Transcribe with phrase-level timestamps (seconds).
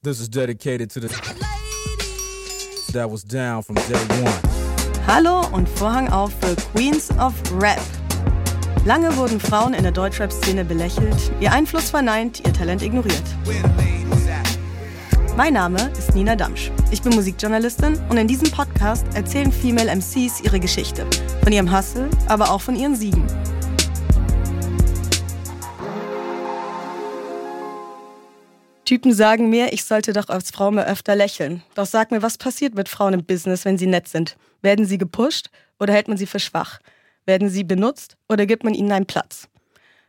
[0.00, 1.08] This is dedicated to the
[2.92, 4.32] that was down from day one.
[5.08, 7.80] Hallo und Vorhang auf für Queens of Rap.
[8.84, 13.24] Lange wurden Frauen in der Deutschrap-Szene belächelt, ihr Einfluss verneint, ihr Talent ignoriert.
[15.36, 16.70] Mein Name ist Nina Damsch.
[16.92, 21.06] Ich bin Musikjournalistin und in diesem Podcast erzählen Female MCs ihre Geschichte.
[21.42, 23.26] Von ihrem Hustle, aber auch von ihren Siegen.
[28.88, 31.62] Typen sagen mir, ich sollte doch als Frau mal öfter lächeln.
[31.74, 34.38] Doch sag mir, was passiert mit Frauen im Business, wenn sie nett sind?
[34.62, 36.78] Werden sie gepusht oder hält man sie für schwach?
[37.26, 39.46] Werden sie benutzt oder gibt man ihnen einen Platz?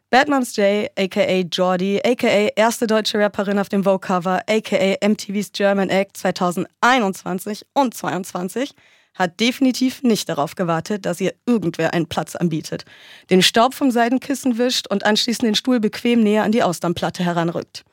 [0.10, 5.90] Bad Moms J, aka Jordi, aka erste deutsche Rapperin auf dem Vogue-Cover, aka MTV's German
[5.90, 8.72] Act 2021 und 22,
[9.14, 12.86] hat definitiv nicht darauf gewartet, dass ihr irgendwer einen Platz anbietet,
[13.30, 17.84] den Staub vom Seidenkissen wischt und anschließend den Stuhl bequem näher an die Austernplatte heranrückt.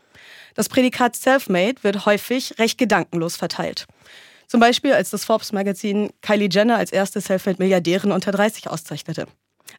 [0.57, 3.87] Das Prädikat Selfmade wird häufig recht gedankenlos verteilt.
[4.47, 9.27] Zum Beispiel als das Forbes-Magazin Kylie Jenner als erste Selfmade-Milliardärin unter 30 auszeichnete.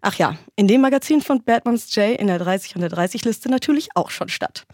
[0.01, 3.49] Ach ja, in dem Magazin fand Bad Moms J in der 30 unter 30 Liste
[3.49, 4.65] natürlich auch schon statt.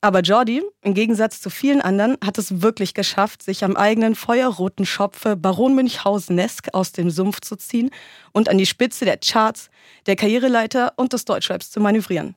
[0.00, 4.86] Aber Jordi, im Gegensatz zu vielen anderen, hat es wirklich geschafft, sich am eigenen feuerroten
[4.86, 7.90] Schopfe Baron Münchhausen-esk aus dem Sumpf zu ziehen
[8.32, 9.70] und an die Spitze der Charts,
[10.06, 12.34] der Karriereleiter und des Deutschraps zu manövrieren.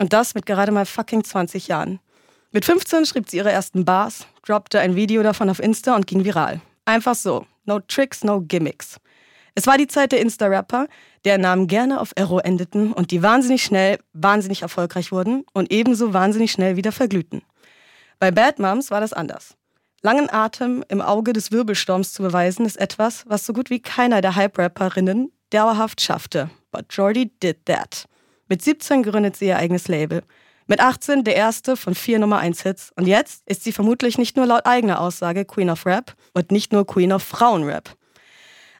[0.00, 2.00] Und das mit gerade mal fucking 20 Jahren.
[2.52, 6.24] Mit 15 schrieb sie ihre ersten Bars, droppte ein Video davon auf Insta und ging
[6.24, 6.60] viral.
[6.84, 7.46] Einfach so.
[7.64, 8.96] No tricks, no gimmicks.
[9.54, 10.88] Es war die Zeit der Insta-Rapper,
[11.24, 16.12] deren Namen gerne auf Erro endeten und die wahnsinnig schnell, wahnsinnig erfolgreich wurden und ebenso
[16.12, 17.42] wahnsinnig schnell wieder verglühten.
[18.18, 19.54] Bei Bad Moms war das anders.
[20.02, 24.22] Langen Atem im Auge des Wirbelsturms zu beweisen, ist etwas, was so gut wie keiner
[24.22, 26.50] der Hype-Rapperinnen dauerhaft schaffte.
[26.72, 28.06] But Jordi did that.
[28.48, 30.22] Mit 17 gründet sie ihr eigenes Label.
[30.70, 32.92] Mit 18 der erste von vier Nummer 1 Hits.
[32.94, 36.72] Und jetzt ist sie vermutlich nicht nur laut eigener Aussage Queen of Rap und nicht
[36.72, 37.96] nur Queen of Frauenrap.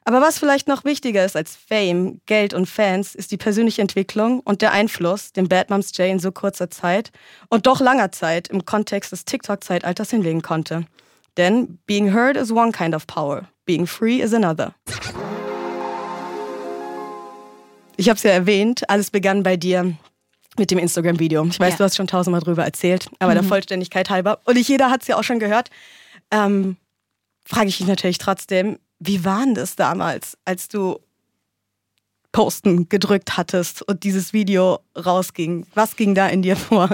[0.05, 4.39] Aber was vielleicht noch wichtiger ist als Fame, Geld und Fans, ist die persönliche Entwicklung
[4.39, 7.11] und der Einfluss, den Bad Moms J in so kurzer Zeit
[7.49, 10.85] und doch langer Zeit im Kontext des TikTok-Zeitalters hinlegen konnte.
[11.35, 14.73] Denn being heard is one kind of power, being free is another.
[17.97, 19.97] Ich habe es ja erwähnt, alles begann bei dir
[20.61, 21.45] mit dem Instagram-Video.
[21.47, 21.77] Ich weiß, Ja.
[21.79, 25.07] du hast schon tausendmal drüber erzählt, aber der Vollständigkeit halber, und nicht jeder hat es
[25.07, 25.69] ja auch schon gehört,
[26.29, 26.77] ähm,
[27.43, 30.99] frage ich dich natürlich trotzdem, wie war denn das damals, als du
[32.31, 35.65] Posten gedrückt hattest und dieses Video rausging?
[35.73, 36.89] Was ging da in dir vor?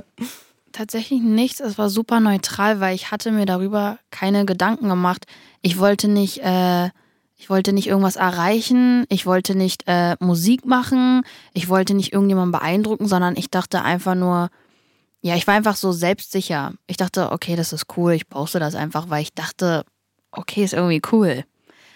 [0.72, 1.60] Tatsächlich nichts.
[1.60, 5.26] Es war super neutral, weil ich hatte mir darüber keine Gedanken gemacht.
[5.62, 6.90] Ich wollte nicht, äh,
[7.38, 9.06] ich wollte nicht irgendwas erreichen.
[9.09, 11.22] Ich wollte nicht äh, Musik machen.
[11.53, 14.50] Ich wollte nicht irgendjemanden beeindrucken, sondern ich dachte einfach nur,
[15.22, 16.74] ja, ich war einfach so selbstsicher.
[16.88, 18.14] Ich dachte, okay, das ist cool.
[18.14, 19.86] Ich poste das einfach, weil ich dachte,
[20.31, 21.44] okay, ist irgendwie cool.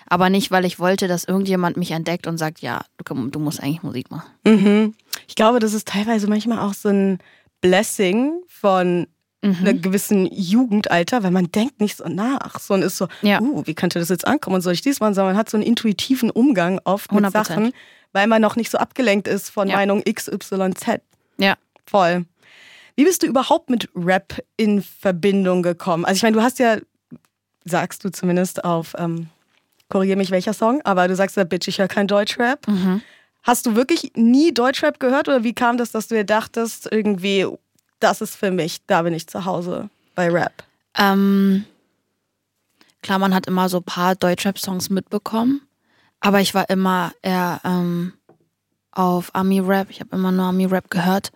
[0.07, 3.63] Aber nicht, weil ich wollte, dass irgendjemand mich entdeckt und sagt, ja, du, du musst
[3.63, 4.29] eigentlich Musik machen.
[4.46, 4.94] Mhm.
[5.28, 7.18] Ich glaube, das ist teilweise manchmal auch so ein
[7.62, 9.08] Blessing von
[9.44, 13.41] einer gewissen Jugendalter, weil man denkt nicht so nach, sondern ist so, Ja.
[13.41, 15.57] uh, wie könnte das jetzt ankommen und soll ich dies machen, sondern man hat so
[15.57, 17.31] einen intuitiven Umgang oft mit 100%.
[17.31, 17.74] Sachen,
[18.13, 19.78] weil man noch nicht so abgelenkt ist von Ja.
[19.78, 21.02] Meinung XYZ.
[21.40, 21.56] Ja.
[21.88, 22.25] Voll.
[22.96, 26.06] Wie bist du überhaupt mit Rap in Verbindung gekommen?
[26.06, 26.78] Also ich meine, du hast ja,
[27.66, 29.28] sagst du zumindest auf, ähm,
[29.90, 32.66] korrigier mich welcher Song, aber du sagst ja, Bitch, ich höre kein Deutschrap.
[33.44, 37.47] Hast du wirklich nie Deutschrap gehört oder wie kam das, dass du dir dachtest, irgendwie,
[38.03, 40.64] das ist für mich, da bin ich zu Hause bei Rap?
[40.97, 41.66] Ähm,
[43.02, 45.61] klar, man hat immer so ein paar Deutschrap-Songs mitbekommen,
[46.20, 48.14] aber ich war immer eher ähm,
[48.91, 49.90] auf Ami-Rap.
[49.90, 51.31] Ich habe immer nur Ami-Rap gehört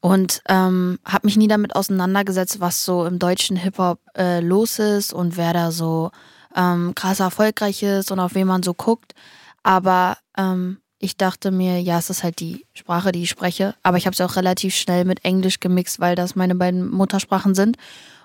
[0.00, 5.12] und ähm, habe mich nie damit auseinandergesetzt, was so im deutschen Hip-Hop äh, los ist
[5.12, 6.10] und wer da so
[6.54, 9.14] ähm, krass erfolgreich ist und auf wen man so guckt.
[9.62, 13.74] Aber ähm, ich dachte mir, ja, es ist halt die Sprache, die ich spreche.
[13.82, 17.54] Aber ich habe es auch relativ schnell mit Englisch gemixt, weil das meine beiden Muttersprachen
[17.54, 17.76] sind.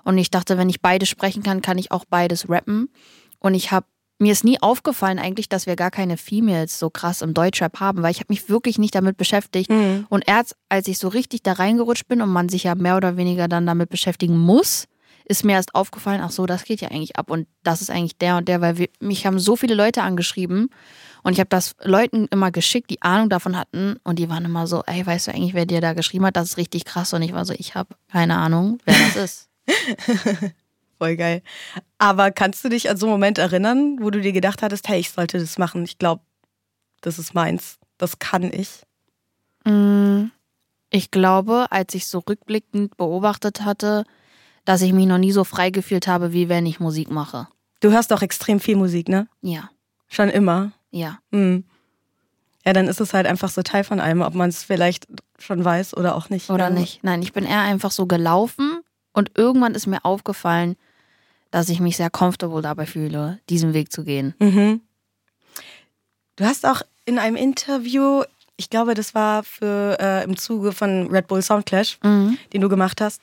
[0.04, 2.88] Und ich dachte, wenn ich beides sprechen kann, kann ich auch beides rappen.
[3.38, 3.86] Und ich habe
[4.18, 8.02] mir ist nie aufgefallen eigentlich, dass wir gar keine Females so krass im Deutschrap haben,
[8.02, 9.68] weil ich habe mich wirklich nicht damit beschäftigt.
[9.68, 10.06] Mhm.
[10.10, 13.16] Und erst als ich so richtig da reingerutscht bin und man sich ja mehr oder
[13.16, 14.86] weniger dann damit beschäftigen muss,
[15.24, 18.16] ist mir erst aufgefallen, ach so, das geht ja eigentlich ab und das ist eigentlich
[18.16, 20.70] der und der, weil wir, mich haben so viele Leute angeschrieben
[21.22, 24.66] und ich habe das Leuten immer geschickt, die Ahnung davon hatten und die waren immer
[24.66, 26.36] so, ey, weißt du eigentlich, wer dir da geschrieben hat?
[26.36, 29.48] Das ist richtig krass und ich war so, ich habe keine Ahnung, wer das ist.
[30.98, 31.42] Voll geil.
[31.98, 35.00] Aber kannst du dich an so einen Moment erinnern, wo du dir gedacht hattest, hey,
[35.00, 35.84] ich sollte das machen?
[35.84, 36.22] Ich glaube,
[37.00, 37.78] das ist meins.
[37.98, 38.82] Das kann ich.
[39.64, 40.26] Mm,
[40.90, 44.04] Ich glaube, als ich so rückblickend beobachtet hatte,
[44.64, 47.48] dass ich mich noch nie so frei gefühlt habe, wie wenn ich Musik mache.
[47.80, 49.26] Du hörst doch extrem viel Musik, ne?
[49.40, 49.70] Ja,
[50.08, 50.72] Schon immer.
[50.92, 51.18] Ja.
[51.32, 51.64] Hm.
[52.64, 55.08] Ja, dann ist es halt einfach so Teil von einem, ob man es vielleicht
[55.40, 56.48] schon weiß oder auch nicht.
[56.48, 56.70] Oder Ja.
[56.70, 57.02] nicht?
[57.02, 60.76] Nein, ich bin eher einfach so gelaufen und irgendwann ist mir aufgefallen,
[61.50, 64.34] dass ich mich sehr comfortable dabei fühle, diesen Weg zu gehen.
[64.38, 64.80] Mhm.
[66.36, 68.22] Du hast auch in einem Interview,
[68.56, 72.38] ich glaube, das war für äh, im Zuge von Red Bull Soundclash, Mhm.
[72.52, 73.20] den du gemacht hast,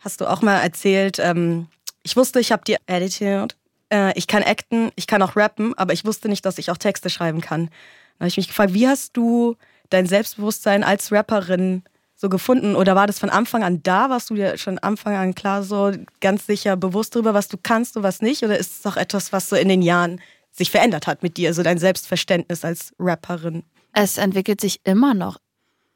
[0.00, 1.68] hast du auch mal erzählt, ähm,
[2.02, 3.54] ich wusste, ich habe die Attitude,
[3.92, 6.78] äh, ich kann acten, ich kann auch rappen, aber ich wusste nicht, dass ich auch
[6.78, 7.66] Texte schreiben kann.
[7.66, 9.56] Da habe ich mich gefragt, wie hast du
[9.88, 11.82] dein Selbstbewusstsein als Rapperin
[12.14, 12.76] so gefunden?
[12.76, 14.10] Oder war das von Anfang an da?
[14.10, 17.96] Warst du dir schon Anfang an klar so ganz sicher bewusst darüber, was du kannst
[17.96, 18.44] und was nicht?
[18.44, 20.20] Oder ist es auch etwas, was so in den Jahren
[20.52, 23.64] sich verändert hat mit dir, so dein Selbstverständnis als Rapperin?
[23.92, 25.38] Es entwickelt sich immer noch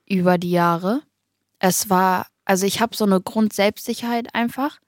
[0.06, 1.02] über die Jahre.
[1.58, 4.81] Es war, also ich habe so eine Grundselbstsicherheit einfach,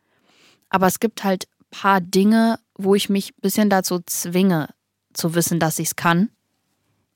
[0.68, 4.68] aber es gibt halt paar Dinge, wo ich mich ein bisschen dazu zwinge,
[5.12, 6.30] zu wissen, dass ich es kann.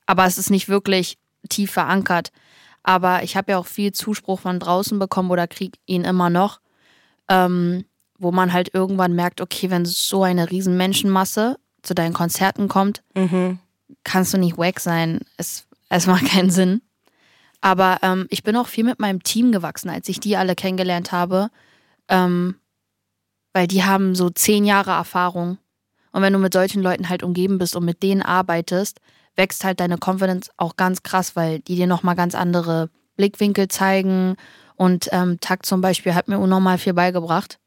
[0.06, 1.18] Aber es ist nicht wirklich
[1.48, 2.32] tief verankert.
[2.82, 6.60] Aber ich habe ja auch viel Zuspruch von draußen bekommen oder kriege ihn immer noch,
[7.28, 7.84] ähm,
[8.18, 13.02] wo man halt irgendwann merkt, okay, wenn so eine riesen Menschenmasse zu deinen Konzerten kommt,
[14.04, 15.20] kannst du nicht wack sein.
[15.36, 16.82] Es, es macht keinen Sinn.
[17.60, 21.12] Aber ähm, ich bin auch viel mit meinem Team gewachsen, als ich die alle kennengelernt
[21.12, 21.50] habe.
[22.08, 22.56] Ähm,
[23.52, 25.58] weil die haben so zehn Jahre Erfahrung.
[26.12, 29.00] Und wenn du mit solchen Leuten halt umgeben bist und mit denen arbeitest,
[29.36, 34.36] wächst halt deine Confidence auch ganz krass, weil die dir nochmal ganz andere Blickwinkel zeigen.
[34.76, 37.58] Und ähm, Takt zum Beispiel hat mir unnormal viel beigebracht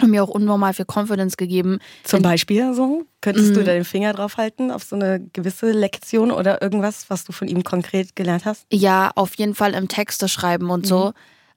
[0.00, 1.78] und mir auch unnormal viel Confidence gegeben.
[2.02, 3.04] Zum Beispiel so?
[3.20, 3.64] Könntest du Mhm.
[3.66, 7.46] da den Finger drauf halten auf so eine gewisse Lektion oder irgendwas, was du von
[7.46, 8.66] ihm konkret gelernt hast?
[8.72, 11.12] Ja, auf jeden Fall im Texte schreiben und so,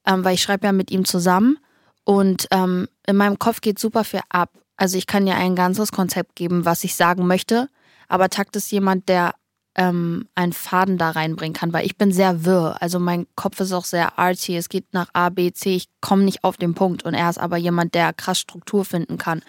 [0.06, 1.58] ähm, weil ich schreibe ja mit ihm zusammen
[2.06, 4.52] und ähm, in meinem Kopf geht super viel ab.
[4.78, 7.70] Also ich kann ja ein ganzes Konzept geben, was ich sagen möchte,
[8.08, 9.34] aber Takt ist jemand, der
[9.76, 12.78] ähm, einen Faden da reinbringen kann, weil ich bin sehr wirr.
[12.80, 14.56] Also mein Kopf ist auch sehr artsy.
[14.56, 15.76] Es geht nach A, B, C.
[15.76, 19.18] Ich komme nicht auf den Punkt und er ist aber jemand, der krass Struktur finden
[19.18, 19.44] kann.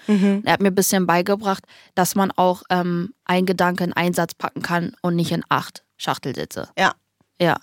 [0.44, 1.64] Er hat mir ein bisschen beigebracht,
[1.94, 5.84] dass man auch ähm, einen Gedanke in einen Satz packen kann und nicht in acht
[5.96, 6.68] Schachtelsitze.
[6.76, 6.94] Ja.
[7.40, 7.58] Ja.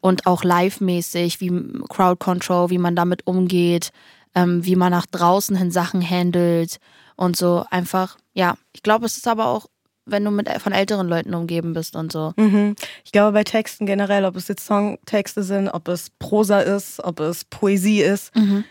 [0.00, 1.50] Und auch live-mäßig, wie
[1.88, 3.92] Crowd Control, wie man damit umgeht,
[4.34, 6.78] ähm, wie man nach draußen hin Sachen handelt
[7.16, 8.54] und so einfach, ja.
[8.72, 9.66] Ich glaube, es ist aber auch,
[10.04, 12.32] wenn du mit von älteren Leuten umgeben bist und so.
[12.36, 12.74] Mhm.
[13.04, 17.20] Ich glaube, bei Texten generell, ob es jetzt Songtexte sind, ob es Prosa ist, ob
[17.20, 18.64] es Poesie ist, Mhm.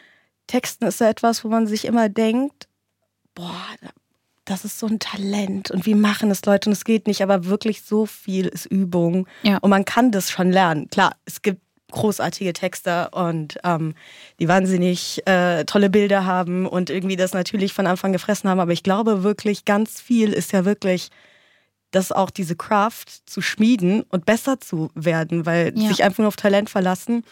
[0.47, 2.67] Texten ist so etwas, wo man sich immer denkt,
[3.35, 3.53] boah,
[4.43, 7.45] das ist so ein Talent und wie machen das Leute und es geht nicht, aber
[7.45, 9.59] wirklich so viel ist Übung Ja.
[9.59, 10.89] und man kann das schon lernen.
[10.89, 11.61] Klar, es gibt
[11.91, 13.93] großartige Texter und ähm,
[14.39, 18.71] die wahnsinnig äh, tolle Bilder haben und irgendwie das natürlich von Anfang gefressen haben, aber
[18.73, 21.09] ich glaube wirklich, ganz viel ist ja wirklich
[21.91, 25.89] das auch diese Craft zu schmieden und besser zu werden, weil Ja.
[25.89, 27.23] sich einfach nur auf Talent verlassen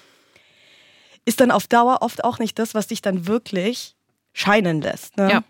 [1.25, 3.95] ist dann auf Dauer oft auch nicht das, was dich dann wirklich
[4.33, 5.15] scheinen lässt.
[5.17, 5.29] Ne?
[5.29, 5.43] Ja.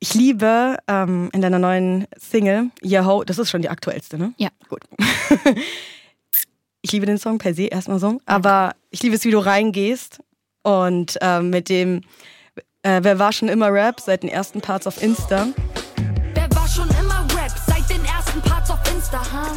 [0.00, 4.34] Ich liebe ähm, in deiner neuen Single, Yahoo, das ist schon die aktuellste, ne?
[4.38, 4.48] Ja.
[4.68, 4.80] Gut.
[6.84, 10.18] ich liebe den Song per se erstmal so, aber ich liebe es, wie du reingehst
[10.62, 12.02] und ähm, mit dem,
[12.82, 15.46] äh, wer war schon immer Rap seit den ersten Parts auf Insta.
[16.34, 19.56] Wer war schon immer Rap seit den ersten Parts auf Insta, huh?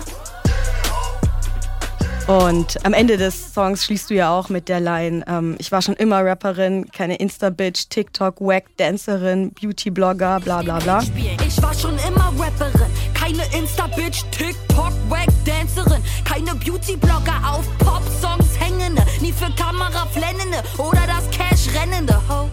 [2.27, 5.81] Und am Ende des Songs schließt du ja auch mit der Line, ähm, ich war
[5.81, 11.03] schon immer Rapperin, keine Insta-Bitch, TikTok, Wack, Dancerin, Beauty-Blogger, bla bla bla.
[11.45, 12.76] Ich war schon immer Rapperin,
[13.27, 21.01] keine Insta-Bitch, TikTok, Wack, Dancerin, keine Beauty-Blogger auf Pop-Songs hängende, nie für Kamera flennende oder
[21.05, 22.49] das Cash rennende, ho.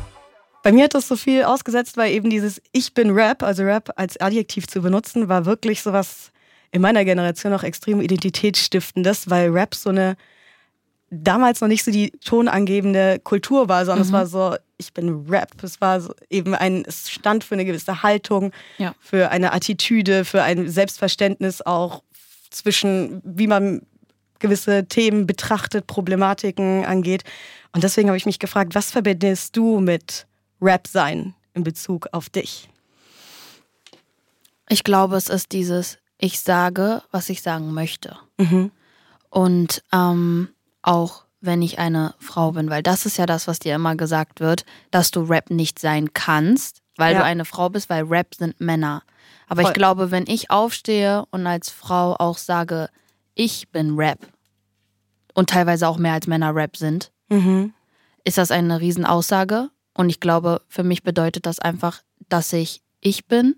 [0.64, 3.92] Bei mir hat das so viel ausgesetzt, weil eben dieses Ich bin Rap, also Rap
[3.94, 6.32] als Adjektiv zu benutzen, war wirklich sowas
[6.72, 10.16] in meiner Generation auch extrem identitätsstiftendes, weil Rap so eine
[11.10, 14.06] damals noch nicht so die tonangebende Kultur war, sondern mhm.
[14.06, 15.50] es war so, ich bin Rap.
[15.62, 18.94] Es war so eben ein, es stand für eine gewisse Haltung, ja.
[19.00, 22.02] für eine Attitüde, für ein Selbstverständnis auch
[22.50, 23.82] zwischen, wie man
[24.38, 27.24] gewisse Themen betrachtet, Problematiken angeht.
[27.72, 30.26] Und deswegen habe ich mich gefragt, was verbindest du mit
[30.60, 32.68] Rap sein in Bezug auf dich?
[34.68, 38.16] Ich glaube, es ist dieses, ich sage, was ich sagen möchte.
[38.38, 38.70] Mhm.
[39.30, 40.48] Und ähm,
[40.84, 44.40] auch wenn ich eine Frau bin, weil das ist ja das, was dir immer gesagt
[44.40, 47.18] wird, dass du Rap nicht sein kannst, weil ja.
[47.18, 49.02] du eine Frau bist, weil Rap sind Männer.
[49.48, 49.70] Aber Voll.
[49.70, 52.88] ich glaube, wenn ich aufstehe und als Frau auch sage,
[53.34, 54.18] ich bin Rap
[55.34, 57.74] und teilweise auch mehr als Männer Rap sind, mhm.
[58.24, 59.70] ist das eine Riesenaussage.
[59.94, 63.56] Und ich glaube, für mich bedeutet das einfach, dass ich ich bin.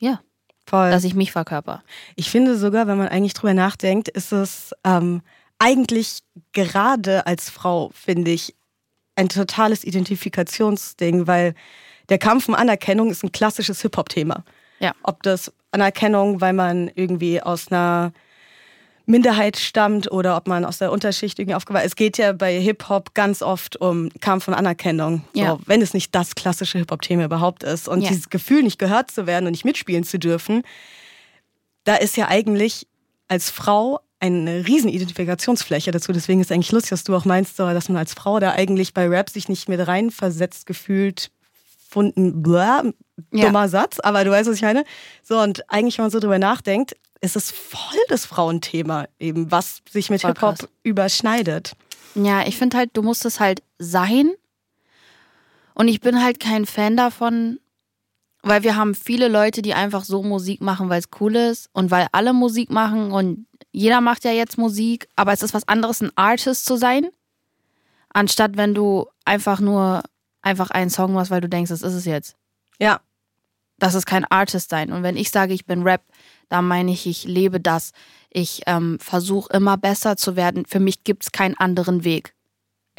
[0.00, 0.20] Ja.
[0.66, 0.90] Voll.
[0.90, 1.82] Dass ich mich verkörper.
[2.16, 5.22] Ich finde sogar, wenn man eigentlich drüber nachdenkt, ist es ähm,
[5.60, 6.20] eigentlich
[6.52, 8.56] gerade als Frau, finde ich,
[9.14, 11.54] ein totales Identifikationsding, weil
[12.08, 14.44] der Kampf um Anerkennung ist ein klassisches Hip-Hop-Thema.
[14.80, 14.94] Ja.
[15.02, 18.12] Ob das Anerkennung, weil man irgendwie aus einer
[19.06, 21.92] Minderheit stammt oder ob man aus der Unterschicht irgendwie aufgewachsen ist.
[21.92, 25.24] Es geht ja bei Hip-Hop ganz oft um Kampf von Anerkennung.
[25.34, 25.52] Ja.
[25.52, 27.88] So, wenn es nicht das klassische Hip-Hop-Thema überhaupt ist.
[27.88, 28.08] Und ja.
[28.08, 30.62] dieses Gefühl, nicht gehört zu werden und nicht mitspielen zu dürfen,
[31.84, 32.86] da ist ja eigentlich
[33.28, 36.12] als Frau eine riesen Identifikationsfläche dazu.
[36.12, 38.94] Deswegen ist es eigentlich lustig, dass du auch meinst, dass man als Frau da eigentlich
[38.94, 41.30] bei Rap sich nicht mit reinversetzt gefühlt,
[41.88, 42.84] funden, blah,
[43.32, 43.68] dummer ja.
[43.68, 44.84] Satz, aber du weißt, was ich meine.
[45.22, 49.82] So, und eigentlich, wenn man so drüber nachdenkt, ist es voll das Frauenthema, eben, was
[49.90, 51.72] sich mit Hip-Hop überschneidet.
[52.14, 54.30] Ja, ich finde halt, du musst es halt sein.
[55.74, 57.58] Und ich bin halt kein Fan davon,
[58.42, 61.90] weil wir haben viele Leute, die einfach so Musik machen, weil es cool ist und
[61.90, 66.00] weil alle Musik machen und jeder macht ja jetzt Musik, aber es ist was anderes,
[66.00, 67.08] ein Artist zu sein,
[68.12, 70.02] anstatt wenn du einfach nur
[70.42, 72.36] einfach einen Song machst, weil du denkst, das ist es jetzt.
[72.78, 73.00] Ja.
[73.78, 74.92] Das ist kein Artist sein.
[74.92, 76.02] Und wenn ich sage, ich bin Rap,
[76.50, 77.92] dann meine ich, ich lebe das.
[78.28, 80.66] Ich ähm, versuche immer besser zu werden.
[80.66, 82.34] Für mich gibt es keinen anderen Weg.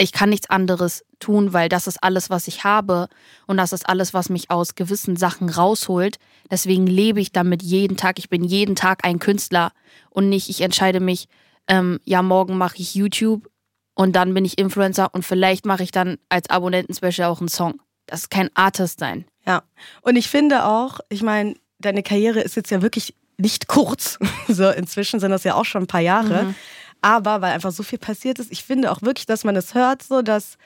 [0.01, 3.07] Ich kann nichts anderes tun, weil das ist alles, was ich habe
[3.45, 6.17] und das ist alles, was mich aus gewissen Sachen rausholt.
[6.49, 8.17] Deswegen lebe ich damit jeden Tag.
[8.17, 9.71] Ich bin jeden Tag ein Künstler
[10.09, 11.27] und nicht, ich entscheide mich,
[11.67, 13.47] ähm, ja, morgen mache ich YouTube
[13.93, 17.79] und dann bin ich Influencer und vielleicht mache ich dann als Abonnenten-Special auch einen Song.
[18.07, 19.25] Das ist kein Artist sein.
[19.45, 19.61] Ja,
[20.01, 24.17] und ich finde auch, ich meine, deine Karriere ist jetzt ja wirklich nicht kurz.
[24.47, 26.45] so inzwischen sind das ja auch schon ein paar Jahre.
[26.45, 26.55] Mhm.
[27.01, 29.75] Aber weil einfach so viel passiert ist, ich finde auch wirklich, dass man es das
[29.75, 30.57] hört, so dass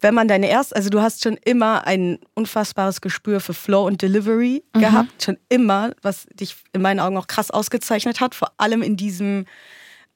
[0.00, 4.00] wenn man deine erste, also du hast schon immer ein unfassbares Gespür für Flow und
[4.00, 4.80] Delivery mhm.
[4.80, 8.96] gehabt, schon immer, was dich in meinen Augen auch krass ausgezeichnet hat, vor allem in
[8.96, 9.46] diesem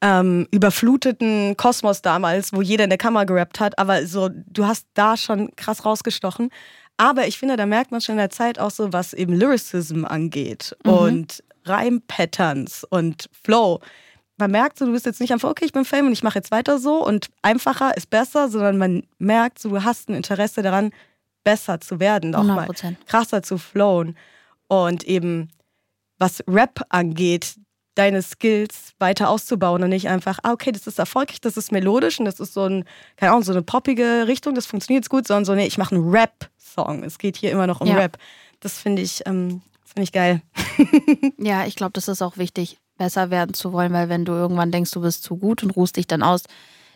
[0.01, 4.87] ähm, überfluteten Kosmos damals, wo jeder in der Kamera gerappt hat, aber so, du hast
[4.95, 6.51] da schon krass rausgestochen.
[6.97, 10.05] Aber ich finde, da merkt man schon in der Zeit auch so, was eben Lyricism
[10.05, 10.93] angeht mhm.
[10.93, 13.81] und Reimpatterns und Flow
[14.39, 16.39] man merkt so, du bist jetzt nicht einfach, okay, ich bin Fame und ich mache
[16.39, 20.63] jetzt weiter so und einfacher ist besser, sondern man merkt so, du hast ein Interesse
[20.63, 20.91] daran,
[21.45, 22.47] besser zu werden, auch 100%.
[22.55, 24.17] mal krasser zu flowen
[24.69, 25.51] und eben
[26.19, 27.57] was Rap angeht,
[27.95, 32.19] deine Skills weiter auszubauen und nicht einfach, ah, okay, das ist erfolgreich, das ist melodisch
[32.19, 32.85] und das ist so ein,
[33.17, 36.09] keine Ahnung, so eine poppige Richtung, das funktioniert gut, sondern so, nee, ich mache einen
[36.09, 37.03] Rap-Song.
[37.03, 37.97] Es geht hier immer noch um ja.
[37.97, 38.17] Rap.
[38.61, 40.41] Das finde ich, ähm, finde ich geil.
[41.39, 44.71] ja, ich glaube, das ist auch wichtig besser werden zu wollen, weil wenn du irgendwann
[44.71, 46.45] denkst, du bist zu gut und ruhst dich dann aus,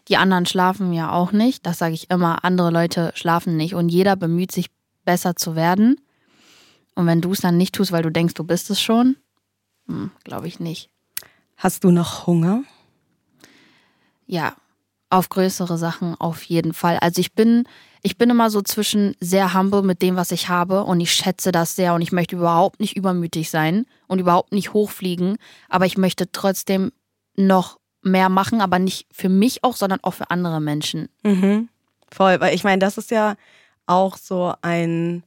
[0.07, 1.67] die anderen schlafen ja auch nicht.
[1.67, 4.71] Das sage ich immer, andere Leute schlafen nicht und jeder bemüht sich
[5.05, 6.01] besser zu werden.
[6.95, 9.17] Und wenn du es dann nicht tust, weil du denkst, du bist es schon,
[9.89, 10.91] hm, glaube ich nicht.
[11.57, 12.63] Hast du noch Hunger?
[14.29, 14.55] Ja,
[15.11, 16.99] auf größere Sachen auf jeden Fall.
[17.01, 17.65] Also ich bin,
[18.07, 21.51] ich bin immer so zwischen sehr humble mit dem, was ich habe und ich schätze
[21.51, 25.99] das sehr und ich möchte überhaupt nicht übermütig sein und überhaupt nicht hochfliegen, aber ich
[25.99, 26.93] möchte trotzdem
[27.35, 31.09] noch mehr machen, aber nicht für mich auch, sondern auch für andere Menschen.
[31.25, 31.69] Mhm.
[32.13, 33.35] Voll, weil ich meine, das ist ja
[33.87, 35.25] auch so ein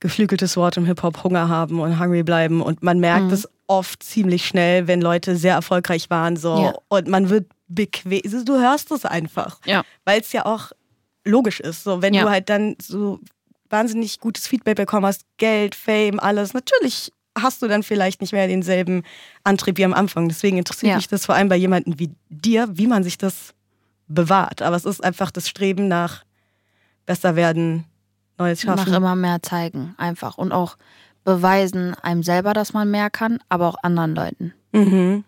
[0.00, 3.32] geflügeltes Wort im Hip-Hop, Hunger haben und hungry bleiben und man merkt mhm.
[3.32, 6.74] es oft ziemlich schnell, wenn Leute sehr erfolgreich waren so ja.
[6.88, 8.22] und man wird bequem.
[8.44, 9.60] Du hörst es einfach.
[9.66, 9.84] Ja.
[10.04, 10.72] Weil es ja auch
[11.28, 11.84] logisch ist.
[11.84, 12.22] So, wenn ja.
[12.22, 13.20] du halt dann so
[13.70, 18.48] wahnsinnig gutes Feedback bekommen hast, Geld, Fame, alles, natürlich hast du dann vielleicht nicht mehr
[18.48, 19.04] denselben
[19.44, 20.28] Antrieb wie am Anfang.
[20.28, 20.96] Deswegen interessiert ja.
[20.96, 23.54] mich das vor allem bei jemandem wie dir, wie man sich das
[24.08, 24.62] bewahrt.
[24.62, 26.24] Aber es ist einfach das Streben nach
[27.06, 27.84] besser werden,
[28.38, 28.90] Neues schaffen.
[28.90, 30.38] Nach immer mehr zeigen, einfach.
[30.38, 30.76] Und auch
[31.24, 34.54] beweisen einem selber, dass man mehr kann, aber auch anderen Leuten.
[34.72, 35.24] Mhm.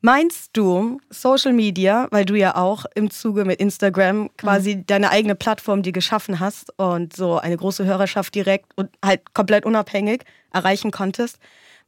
[0.00, 4.86] Meinst du, Social Media, weil du ja auch im Zuge mit Instagram quasi mhm.
[4.86, 9.66] deine eigene Plattform dir geschaffen hast und so eine große Hörerschaft direkt und halt komplett
[9.66, 11.38] unabhängig erreichen konntest,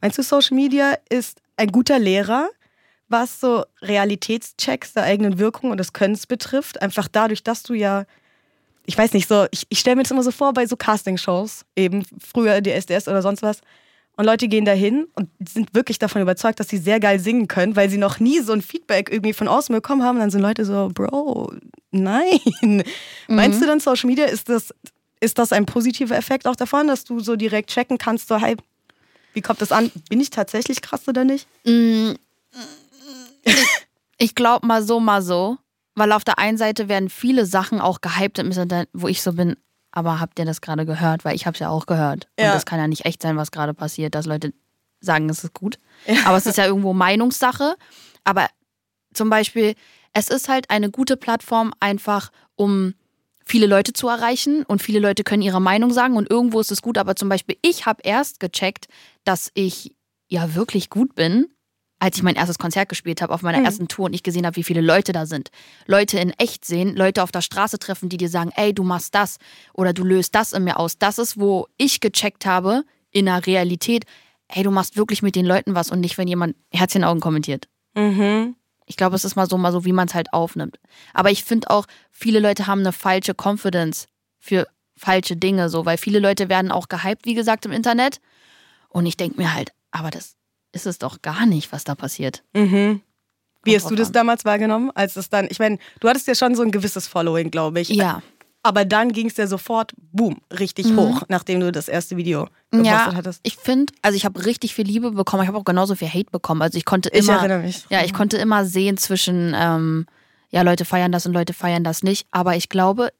[0.01, 2.49] meinst du, Social Media ist ein guter Lehrer,
[3.07, 6.81] was so Realitätschecks der eigenen Wirkung und des Könnens betrifft?
[6.81, 8.05] Einfach dadurch, dass du ja,
[8.85, 11.65] ich weiß nicht, so, ich, ich stelle mir das immer so vor bei so Castingshows,
[11.77, 13.61] eben früher die SDS oder sonst was,
[14.21, 17.75] und Leute gehen dahin und sind wirklich davon überzeugt, dass sie sehr geil singen können,
[17.75, 20.17] weil sie noch nie so ein Feedback irgendwie von außen bekommen haben.
[20.17, 21.51] Und dann sind Leute so, Bro,
[21.89, 22.39] nein.
[22.61, 22.83] Mhm.
[23.27, 24.75] Meinst du dann Social Media, ist das,
[25.19, 28.57] ist das ein positiver Effekt auch davon, dass du so direkt checken kannst, so, hey,
[29.33, 29.89] wie kommt das an?
[30.07, 31.47] Bin ich tatsächlich krass oder nicht?
[31.65, 32.11] Mm,
[34.19, 35.57] ich glaube mal so, mal so.
[35.95, 39.33] Weil auf der einen Seite werden viele Sachen auch gehypt im Internet, wo ich so
[39.33, 39.55] bin,
[39.91, 41.25] aber habt ihr das gerade gehört?
[41.25, 42.27] Weil ich habe es ja auch gehört.
[42.39, 42.47] Ja.
[42.47, 44.53] Und das kann ja nicht echt sein, was gerade passiert, dass Leute
[44.99, 45.79] sagen, es ist gut.
[46.05, 46.25] Ja.
[46.25, 47.75] Aber es ist ja irgendwo Meinungssache.
[48.23, 48.47] Aber
[49.13, 49.75] zum Beispiel,
[50.13, 52.93] es ist halt eine gute Plattform einfach, um
[53.45, 56.81] viele Leute zu erreichen und viele Leute können ihre Meinung sagen und irgendwo ist es
[56.81, 56.97] gut.
[56.97, 58.87] Aber zum Beispiel, ich habe erst gecheckt,
[59.23, 59.95] dass ich
[60.27, 61.47] ja wirklich gut bin,
[62.01, 63.65] als ich mein erstes Konzert gespielt habe auf meiner mhm.
[63.65, 65.51] ersten Tour und ich gesehen habe, wie viele Leute da sind.
[65.85, 69.13] Leute in echt sehen, Leute auf der Straße treffen, die dir sagen, ey, du machst
[69.13, 69.37] das
[69.71, 70.97] oder du löst das in mir aus.
[70.97, 74.05] Das ist, wo ich gecheckt habe in der Realität,
[74.47, 77.67] ey, du machst wirklich mit den Leuten was und nicht, wenn jemand Herzchen Augen kommentiert.
[77.93, 78.55] Mhm.
[78.87, 80.79] Ich glaube, es ist mal so, mal so, wie man es halt aufnimmt.
[81.13, 84.07] Aber ich finde auch, viele Leute haben eine falsche Confidence
[84.39, 84.67] für
[84.97, 88.19] falsche Dinge, so, weil viele Leute werden auch gehypt, wie gesagt, im Internet.
[88.89, 90.35] Und ich denke mir halt, aber das
[90.71, 92.43] ist es doch gar nicht, was da passiert.
[92.53, 93.01] Mhm.
[93.63, 94.13] Wie hast du das an.
[94.13, 97.51] damals wahrgenommen, als es dann, ich meine, du hattest ja schon so ein gewisses Following,
[97.51, 97.89] glaube ich.
[97.89, 98.21] Ja.
[98.63, 100.97] Aber dann ging es ja sofort, boom, richtig mhm.
[100.97, 103.39] hoch, nachdem du das erste Video gepostet ja, hattest.
[103.43, 106.29] Ich finde, also ich habe richtig viel Liebe bekommen, ich habe auch genauso viel Hate
[106.31, 106.61] bekommen.
[106.61, 107.21] Also ich konnte immer.
[107.21, 107.85] Ich erinnere mich.
[107.89, 110.05] Ja, ich konnte immer sehen zwischen, ähm,
[110.49, 112.27] ja, Leute feiern das und Leute feiern das nicht.
[112.29, 113.11] Aber ich glaube,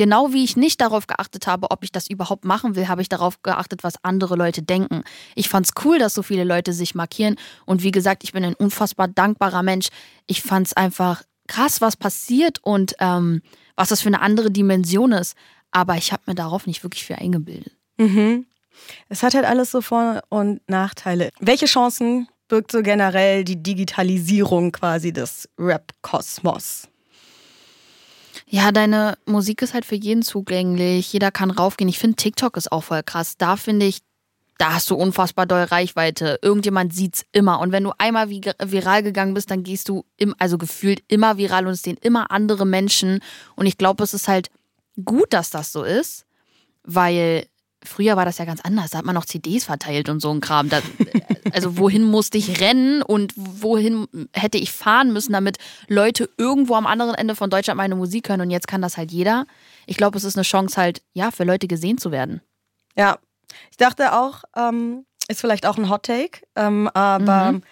[0.00, 3.10] Genau wie ich nicht darauf geachtet habe, ob ich das überhaupt machen will, habe ich
[3.10, 5.02] darauf geachtet, was andere Leute denken.
[5.34, 7.36] Ich fand es cool, dass so viele Leute sich markieren.
[7.66, 9.88] Und wie gesagt, ich bin ein unfassbar dankbarer Mensch.
[10.26, 13.42] Ich fand es einfach krass, was passiert und ähm,
[13.76, 15.36] was das für eine andere Dimension ist.
[15.70, 17.76] Aber ich habe mir darauf nicht wirklich viel eingebildet.
[17.98, 18.46] Mhm.
[19.10, 21.28] Es hat halt alles so Vor- und Nachteile.
[21.40, 26.89] Welche Chancen birgt so generell die Digitalisierung quasi des Rap-Kosmos?
[28.52, 31.12] Ja, deine Musik ist halt für jeden zugänglich.
[31.12, 31.88] Jeder kann raufgehen.
[31.88, 33.36] Ich finde, TikTok ist auch voll krass.
[33.38, 34.00] Da finde ich,
[34.58, 36.40] da hast du unfassbar doll Reichweite.
[36.42, 37.60] Irgendjemand sieht's immer.
[37.60, 41.64] Und wenn du einmal viral gegangen bist, dann gehst du im, also gefühlt immer viral
[41.68, 43.20] und es sehen immer andere Menschen.
[43.54, 44.50] Und ich glaube, es ist halt
[45.04, 46.26] gut, dass das so ist,
[46.82, 47.46] weil
[47.82, 48.90] Früher war das ja ganz anders.
[48.90, 50.68] Da hat man noch CDs verteilt und so ein Kram.
[50.68, 50.80] Da,
[51.52, 55.56] also wohin musste ich rennen und wohin hätte ich fahren müssen, damit
[55.88, 58.42] Leute irgendwo am anderen Ende von Deutschland meine Musik hören.
[58.42, 59.46] Und jetzt kann das halt jeder.
[59.86, 62.42] Ich glaube, es ist eine Chance halt, ja, für Leute gesehen zu werden.
[62.96, 63.18] Ja,
[63.70, 67.62] ich dachte auch, ähm, ist vielleicht auch ein Hot Take, ähm, aber mhm.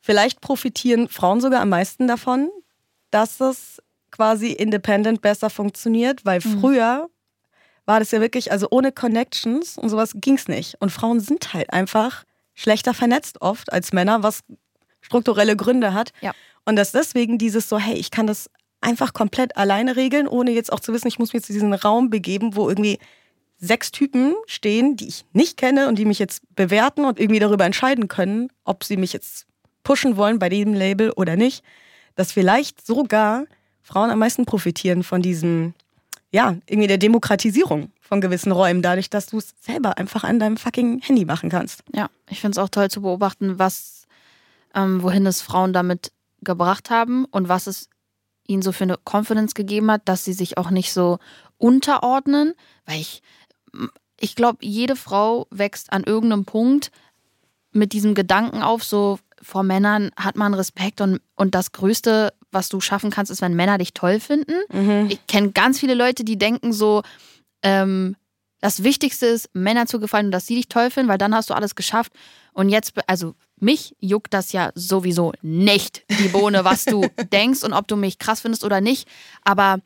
[0.00, 2.50] vielleicht profitieren Frauen sogar am meisten davon,
[3.10, 6.60] dass es quasi independent besser funktioniert, weil mhm.
[6.60, 7.08] früher
[7.92, 10.76] war das ja wirklich, also ohne Connections und sowas ging es nicht.
[10.80, 12.24] Und Frauen sind halt einfach
[12.54, 14.40] schlechter vernetzt oft als Männer, was
[15.02, 16.14] strukturelle Gründe hat.
[16.22, 16.32] Ja.
[16.64, 18.48] Und dass deswegen dieses so, hey, ich kann das
[18.80, 22.08] einfach komplett alleine regeln, ohne jetzt auch zu wissen, ich muss mich zu diesem Raum
[22.08, 22.98] begeben, wo irgendwie
[23.58, 27.66] sechs Typen stehen, die ich nicht kenne und die mich jetzt bewerten und irgendwie darüber
[27.66, 29.44] entscheiden können, ob sie mich jetzt
[29.84, 31.62] pushen wollen bei diesem Label oder nicht,
[32.14, 33.44] dass vielleicht sogar
[33.82, 35.74] Frauen am meisten profitieren von diesem
[36.32, 40.56] ja, irgendwie der Demokratisierung von gewissen Räumen, dadurch, dass du es selber einfach an deinem
[40.56, 41.84] fucking Handy machen kannst.
[41.94, 44.06] Ja, ich finde es auch toll zu beobachten, was,
[44.74, 47.90] ähm, wohin es Frauen damit gebracht haben und was es
[48.46, 51.18] ihnen so für eine Confidence gegeben hat, dass sie sich auch nicht so
[51.58, 52.54] unterordnen,
[52.86, 53.22] weil ich,
[54.18, 56.90] ich glaube, jede Frau wächst an irgendeinem Punkt
[57.72, 62.68] mit diesem Gedanken auf, so vor Männern hat man Respekt und, und das Größte, was
[62.68, 64.54] du schaffen kannst, ist, wenn Männer dich toll finden.
[64.72, 65.08] Mhm.
[65.10, 67.02] Ich kenne ganz viele Leute, die denken so,
[67.62, 68.16] ähm,
[68.60, 71.50] das Wichtigste ist, Männer zu gefallen und dass sie dich toll finden, weil dann hast
[71.50, 72.12] du alles geschafft.
[72.52, 77.72] Und jetzt, also mich juckt das ja sowieso nicht, die Bohne, was du denkst und
[77.72, 79.08] ob du mich krass findest oder nicht.
[79.42, 79.78] Aber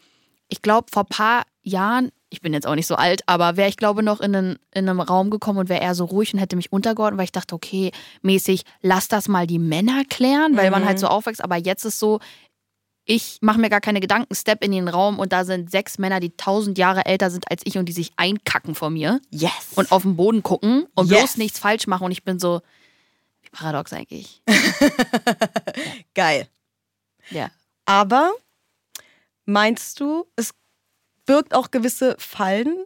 [0.48, 3.68] ich glaube, vor ein paar Jahren ich bin jetzt auch nicht so alt, aber wäre
[3.68, 6.40] ich glaube noch in einen, in einen Raum gekommen und wäre eher so ruhig und
[6.40, 10.66] hätte mich untergeordnet, weil ich dachte, okay, mäßig, lass das mal die Männer klären, weil
[10.66, 10.72] mhm.
[10.72, 11.00] man halt mhm.
[11.00, 11.42] so aufwächst.
[11.42, 12.20] Aber jetzt ist so,
[13.06, 16.20] ich mache mir gar keine Gedanken, step in den Raum und da sind sechs Männer,
[16.20, 19.20] die tausend Jahre älter sind als ich und die sich einkacken vor mir.
[19.30, 19.50] Yes.
[19.74, 21.18] Und auf den Boden gucken und yes.
[21.18, 22.04] bloß nichts falsch machen.
[22.04, 22.60] Und ich bin so,
[23.50, 24.42] Paradox eigentlich.
[26.14, 26.48] Geil.
[27.30, 27.50] Ja.
[27.86, 28.32] Aber
[29.46, 30.52] meinst du, es
[31.26, 32.76] birgt auch gewisse Fallen,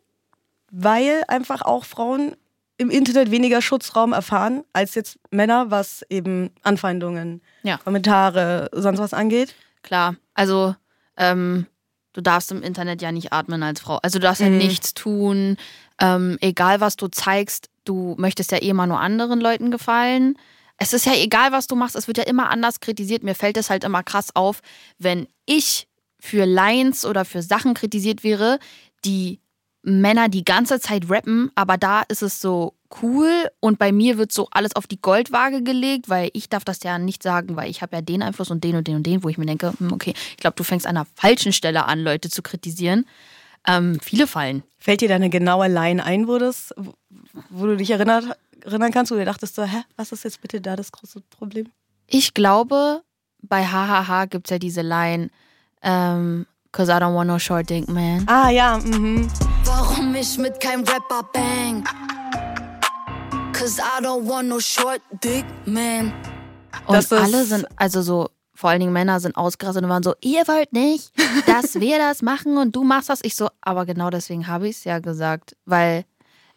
[0.71, 2.37] weil einfach auch Frauen
[2.79, 7.77] im Internet weniger Schutzraum erfahren als jetzt Männer, was eben Anfeindungen, Ja.
[7.77, 9.55] Kommentare, sonst was angeht?
[9.83, 10.17] Klar.
[10.35, 10.75] Also,
[11.19, 11.67] ähm,
[12.15, 13.99] du darfst im Internet ja nicht atmen als Frau.
[14.03, 14.59] Also du darfst ja Mhm.
[14.59, 15.57] nichts tun.
[16.01, 20.39] Ähm, egal was du zeigst, du möchtest ja eh immer nur anderen Leuten gefallen.
[20.79, 23.23] Es ist ja egal, was du machst, es wird ja immer anders kritisiert.
[23.23, 24.63] Mir fällt es halt immer krass auf,
[24.99, 25.87] wenn ich
[26.21, 28.59] für Lines oder für Sachen kritisiert wäre,
[29.05, 29.41] die
[29.83, 34.33] Männer die ganze Zeit rappen, aber da ist es so cool und bei mir wird
[34.33, 37.81] so alles auf die Goldwaage gelegt, weil ich darf das ja nicht sagen, weil ich
[37.81, 39.93] habe ja den Einfluss und den und den und den, wo ich mir denke, hm,
[39.93, 43.07] okay, ich glaube, du fängst an der falschen Stelle an, Leute zu kritisieren.
[43.67, 44.63] Ähm, viele fallen.
[44.79, 46.95] Fällt dir da eine genaue Line ein, wo, das, wo,
[47.51, 50.61] wo du dich erinnert, erinnern kannst, wo du dachtest so, hä, was ist jetzt bitte
[50.61, 51.69] da das große Problem?
[52.07, 53.03] Ich glaube,
[53.43, 55.31] bei Hahaha gibt es ja diese Line,
[55.83, 58.25] ähm, Cause I don't want no short dick man.
[58.29, 59.29] Ah ja, mhm.
[59.65, 61.83] Warum ich mit keinem Rapper bang?
[63.53, 66.13] Cause I don't want no short dick man.
[66.87, 70.47] Und alle sind, also so, vor allen Dingen Männer sind ausgerastet und waren so, ihr
[70.47, 71.13] wollt nicht,
[71.47, 73.19] dass wir das machen und du machst das.
[73.25, 76.05] Ich so, aber genau deswegen habe ich es ja gesagt, weil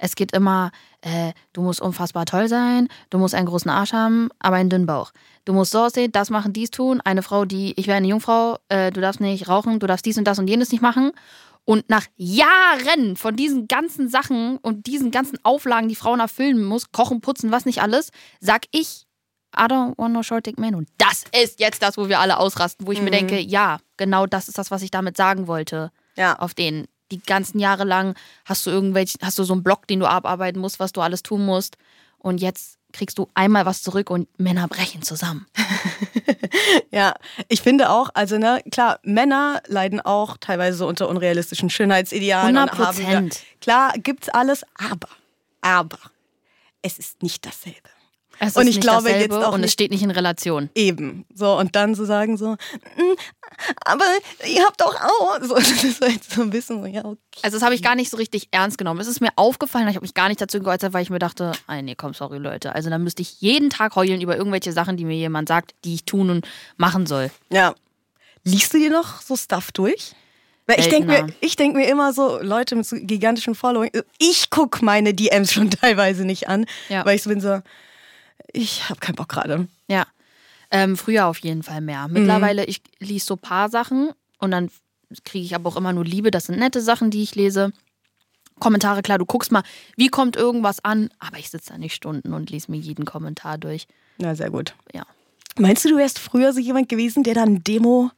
[0.04, 4.30] es geht immer, äh, du musst unfassbar toll sein, du musst einen großen Arsch haben,
[4.38, 5.14] aber einen dünnen Bauch.
[5.46, 7.00] Du musst so aussehen, das machen, dies tun.
[7.00, 10.18] Eine Frau, die, ich wäre eine Jungfrau, äh, du darfst nicht rauchen, du darfst dies
[10.18, 11.14] und das und jenes nicht machen.
[11.64, 16.92] Und nach Jahren von diesen ganzen Sachen und diesen ganzen Auflagen, die Frauen erfüllen muss,
[16.92, 18.12] kochen, putzen, was nicht alles,
[18.42, 19.06] sag ich,
[19.58, 20.76] I don't want no short dick man.
[20.76, 24.26] Und das ist jetzt das, wo wir alle ausrasten, wo ich mir denke, ja, genau
[24.26, 25.92] das ist das, was ich damit sagen wollte.
[26.18, 26.38] Ja.
[26.40, 30.00] Auf den die ganzen Jahre lang hast du irgendwelche, hast du so einen Block, den
[30.00, 31.78] du abarbeiten musst, was du alles tun musst.
[32.18, 35.46] Und jetzt kriegst du einmal was zurück und Männer brechen zusammen.
[36.92, 37.16] Ja,
[37.50, 42.56] ich finde auch, also ne, klar, Männer leiden auch teilweise so unter unrealistischen Schönheitsidealen.
[42.56, 42.78] und 100%.
[42.78, 42.98] haben
[43.30, 43.30] wir-
[43.62, 45.10] Klar, gibt's alles, aber,
[45.62, 45.98] aber,
[46.82, 47.90] es ist nicht dasselbe.
[48.40, 50.70] Es Und ich glaube jetzt auch und es steht nicht in Relation.
[50.76, 51.26] Eben.
[51.34, 53.16] So, und dann so sagen so, "Mm,
[53.86, 54.04] aber
[54.48, 55.40] ihr habt doch auch.
[55.42, 57.20] So, das ist halt so ein bisschen so, ja, okay.
[57.44, 59.00] Also das habe ich gar nicht so richtig ernst genommen.
[59.00, 61.52] Es ist mir aufgefallen, ich habe mich gar nicht dazu geäußert, weil ich mir dachte,
[61.68, 62.74] ah, nee, komm, sorry Leute.
[62.76, 65.94] Also dann müsste ich jeden Tag heulen über irgendwelche Sachen, die mir jemand sagt, die
[65.96, 67.30] ich tun und machen soll.
[67.52, 67.76] Ja.
[68.44, 70.14] Liest du dir noch so Stuff durch?
[70.66, 74.50] Weil ich denke mir, ich denk mir immer so, Leute mit so gigantischen Following, ich
[74.50, 77.06] guck meine DMs schon teilweise nicht an, Ja.
[77.06, 77.60] weil ich so bin so,
[78.54, 79.68] ich habe keinen Bock gerade.
[79.88, 80.06] Ja.
[80.72, 82.08] Ähm, früher auf jeden Fall mehr.
[82.08, 84.72] Mittlerweile, ich lese so paar Sachen und dann
[85.24, 86.32] kriege ich aber auch immer nur Liebe.
[86.32, 87.72] Das sind nette Sachen, die ich lese.
[88.60, 89.64] Kommentare, klar, du guckst mal,
[89.98, 93.58] wie kommt irgendwas an, aber ich sitze da nicht Stunden und lese mir jeden Kommentar
[93.58, 93.88] durch.
[94.18, 94.74] Na, sehr gut.
[94.94, 95.06] Ja.
[95.58, 98.10] Meinst du, du wärst früher so jemand gewesen, der dann Demo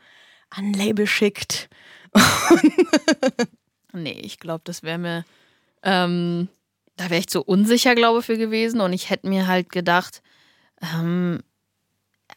[0.49, 1.69] an ein Label schickt?
[3.95, 5.25] Nee, ich glaube, das wäre mir,
[5.83, 6.49] ähm,
[6.97, 8.81] da wäre ich zu unsicher, glaube ich, für gewesen.
[8.81, 10.21] Und ich hätte mir halt gedacht,
[10.81, 11.41] ähm,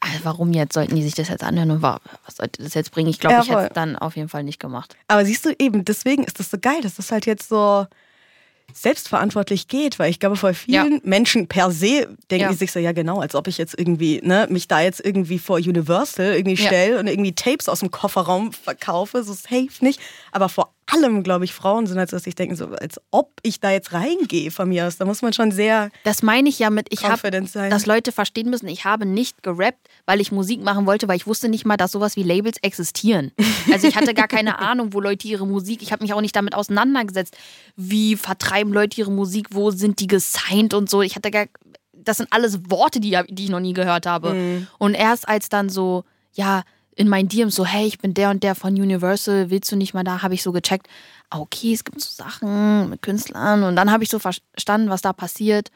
[0.03, 2.91] äh, warum jetzt sollten die sich das jetzt anhören und wa- was sollte das jetzt
[2.93, 3.09] bringen?
[3.09, 4.97] Ich glaube, Ja, ich hätte es dann auf jeden Fall nicht gemacht.
[5.09, 7.87] Aber siehst du eben, deswegen ist das so geil, dass das halt jetzt so
[8.75, 12.49] selbstverantwortlich geht, weil ich glaube, vor vielen Menschen per se denken Ja.
[12.51, 15.39] die sich so, ja genau, als ob ich jetzt irgendwie, ne, mich da jetzt irgendwie
[15.39, 16.67] vor Universal irgendwie Ja.
[16.69, 20.01] stelle und irgendwie Tapes aus dem Kofferraum verkaufe, so safe nicht.
[20.33, 23.61] Aber vor allem, glaube ich, Frauen sind so, dass ich denke, so, als ob ich
[23.61, 24.97] da jetzt reingehe von mir aus.
[24.97, 28.51] Da muss man schon sehr Das meine ich ja mit, ich habe, dass Leute verstehen
[28.51, 31.77] müssen, ich habe nicht gerappt, weil ich Musik machen wollte, weil ich wusste nicht mal,
[31.77, 33.33] dass sowas wie Labels existieren.
[33.71, 36.35] Also ich hatte gar keine Ahnung, wo Leute ihre Musik, ich habe mich auch nicht
[36.35, 37.37] damit auseinandergesetzt,
[37.77, 41.03] wie vertreiben Leute ihre Musik, wo sind die gesigned und so.
[41.03, 41.47] Ich hatte gar,
[41.93, 44.65] das sind alles Worte, die, die ich noch nie gehört habe.
[44.79, 46.63] Und erst als dann so, ja,
[46.99, 49.95] in meinen DMs so, hey, ich bin der und der von Universal, willst du nicht
[49.95, 50.89] mal da, habe ich so gecheckt,
[51.31, 55.01] ah, okay, es gibt so Sachen mit Künstlern und dann habe ich so verstanden, was
[55.01, 55.71] da passiert.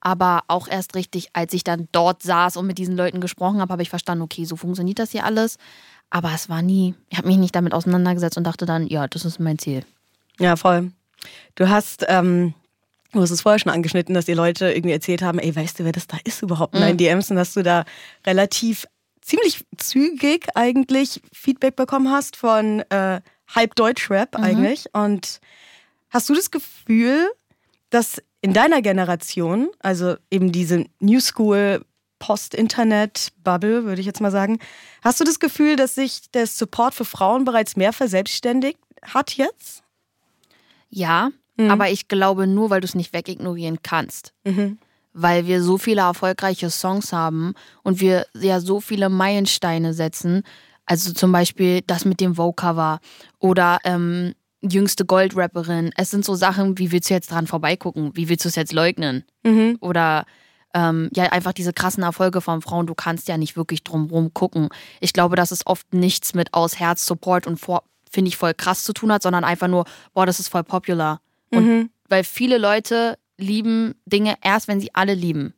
[0.00, 3.70] Aber auch erst richtig, als ich dann dort saß und mit diesen Leuten gesprochen habe,
[3.70, 5.58] habe ich verstanden, okay, so funktioniert das hier alles.
[6.08, 9.26] Aber es war nie, ich habe mich nicht damit auseinandergesetzt und dachte dann, ja, das
[9.26, 9.84] ist mein Ziel.
[10.38, 10.90] Ja, voll.
[11.54, 12.54] Du hast, ähm,
[13.12, 15.84] du hast es vorher schon angeschnitten, dass die Leute irgendwie erzählt haben, ey, weißt du,
[15.84, 17.84] wer das da ist überhaupt in deinen DMs und dass du da
[18.26, 18.86] relativ
[19.26, 24.86] ziemlich zügig eigentlich Feedback bekommen hast von äh, halb Deutschrap eigentlich.
[24.92, 25.40] Und
[26.10, 27.28] hast du das Gefühl,
[27.90, 31.84] dass in deiner Generation, also eben diese New School
[32.20, 34.58] Post-Internet-Bubble, würde ich jetzt mal sagen,
[35.02, 39.82] hast du das Gefühl, dass sich der Support für Frauen bereits mehr verselbstständigt hat jetzt?
[40.88, 41.30] Ja,
[41.70, 44.32] aber ich glaube nur, weil du es nicht wegignorieren kannst.
[45.18, 50.42] Weil wir so viele erfolgreiche Songs haben und wir ja so viele Meilensteine setzen.
[50.84, 53.00] Also zum Beispiel das mit dem Vogue-Cover
[53.38, 55.90] oder ähm, jüngste Goldrapperin.
[55.96, 58.10] Es sind so Sachen, wie willst du jetzt dran vorbeigucken?
[58.14, 59.24] Wie willst du es jetzt leugnen?
[59.42, 59.78] Mhm.
[59.80, 60.26] Oder
[60.74, 64.68] ähm, ja, einfach diese krassen Erfolge von Frauen, du kannst ja nicht wirklich drumrum gucken.
[65.00, 68.52] Ich glaube, dass es oft nichts mit aus Herz, Support und vor, finde ich, voll
[68.52, 71.20] krass zu tun hat, sondern einfach nur, boah, das ist voll popular.
[71.50, 71.90] Und Mhm.
[72.10, 75.54] weil viele Leute lieben Dinge erst, wenn sie alle lieben.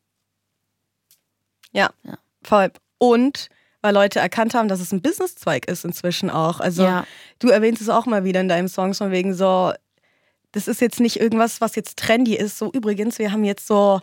[1.73, 2.19] Ja, Ja.
[2.43, 2.71] voll.
[2.99, 3.49] Und
[3.81, 6.59] weil Leute erkannt haben, dass es ein Businesszweig ist inzwischen auch.
[6.61, 7.07] Also Ja.
[7.39, 9.73] du erwähnst es auch mal wieder in deinem Songs von wegen so,
[10.53, 12.59] das ist jetzt nicht irgendwas, was jetzt trendy ist.
[12.59, 14.01] So übrigens, wir haben jetzt so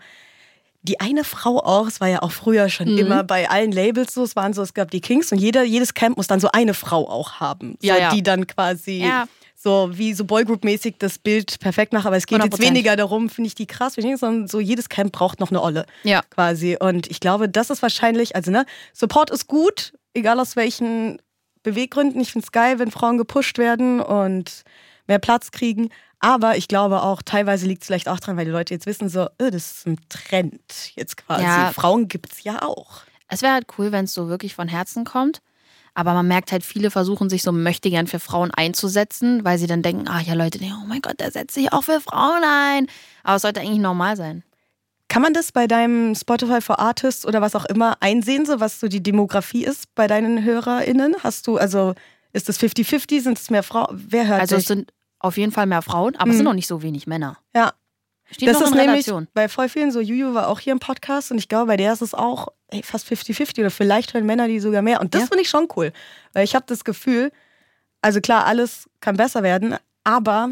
[0.83, 2.99] die eine Frau auch, es war ja auch früher schon Mhm.
[2.99, 5.95] immer bei allen Labels so, es waren so, es gab die Kings und jeder, jedes
[5.95, 7.75] Camp muss dann so eine Frau auch haben.
[7.81, 8.09] So, Ja, ja.
[8.13, 9.25] Die dann quasi Ja.
[9.55, 12.07] So wie so Boygroup-mäßig das Bild perfekt machen.
[12.07, 12.61] Aber es geht jetzt 100%.
[12.61, 16.21] weniger darum, finde ich die krass, sondern so jedes Camp braucht noch eine Olle Ja.
[16.29, 16.77] quasi.
[16.79, 21.19] Und ich glaube, das ist wahrscheinlich, also ne, Support ist gut, egal aus welchen
[21.63, 22.21] Beweggründen.
[22.21, 24.63] Ich finde es geil, wenn Frauen gepusht werden und
[25.07, 25.89] mehr Platz kriegen.
[26.19, 29.09] Aber ich glaube auch, teilweise liegt es vielleicht auch dran, weil die Leute jetzt wissen,
[29.09, 30.61] so, äh, das ist ein Trend
[30.95, 31.43] jetzt quasi.
[31.43, 31.71] Ja.
[31.73, 33.01] Frauen gibt es ja auch.
[33.27, 35.41] Es wäre halt cool, wenn es so wirklich von Herzen kommt.
[35.95, 39.81] Aber man merkt halt, viele versuchen sich so möchtegern für Frauen einzusetzen, weil sie dann
[39.81, 42.87] denken, ah ja, Leute, denken, oh mein Gott, der setzt sich auch für Frauen ein.
[43.23, 44.43] Aber es sollte eigentlich normal sein.
[45.07, 48.79] Kann man das bei deinem Spotify for Artists oder was auch immer einsehen, so was
[48.79, 51.15] so die Demografie ist bei deinen HörerInnen?
[51.23, 51.93] Hast du, also
[52.33, 53.21] ist es 50-50?
[53.21, 53.87] Sind es mehr Frauen?
[54.09, 54.63] Wer hört Also dich?
[54.63, 56.49] es sind auf jeden Fall mehr Frauen, aber es sind Mhm.
[56.49, 57.37] noch nicht so wenig Männer.
[57.55, 57.71] ja,
[58.31, 61.37] Steht das ist nämlich bei voll vielen so, Juju war auch hier im Podcast und
[61.37, 64.59] ich glaube, bei der ist es auch ey, fast 50-50 oder vielleicht hören Männer die
[64.59, 64.99] sogar mehr.
[64.99, 65.27] Und das Ja.
[65.27, 65.91] finde ich schon cool,
[66.33, 67.31] weil ich habe das Gefühl,
[68.01, 70.51] also klar, alles kann besser werden, aber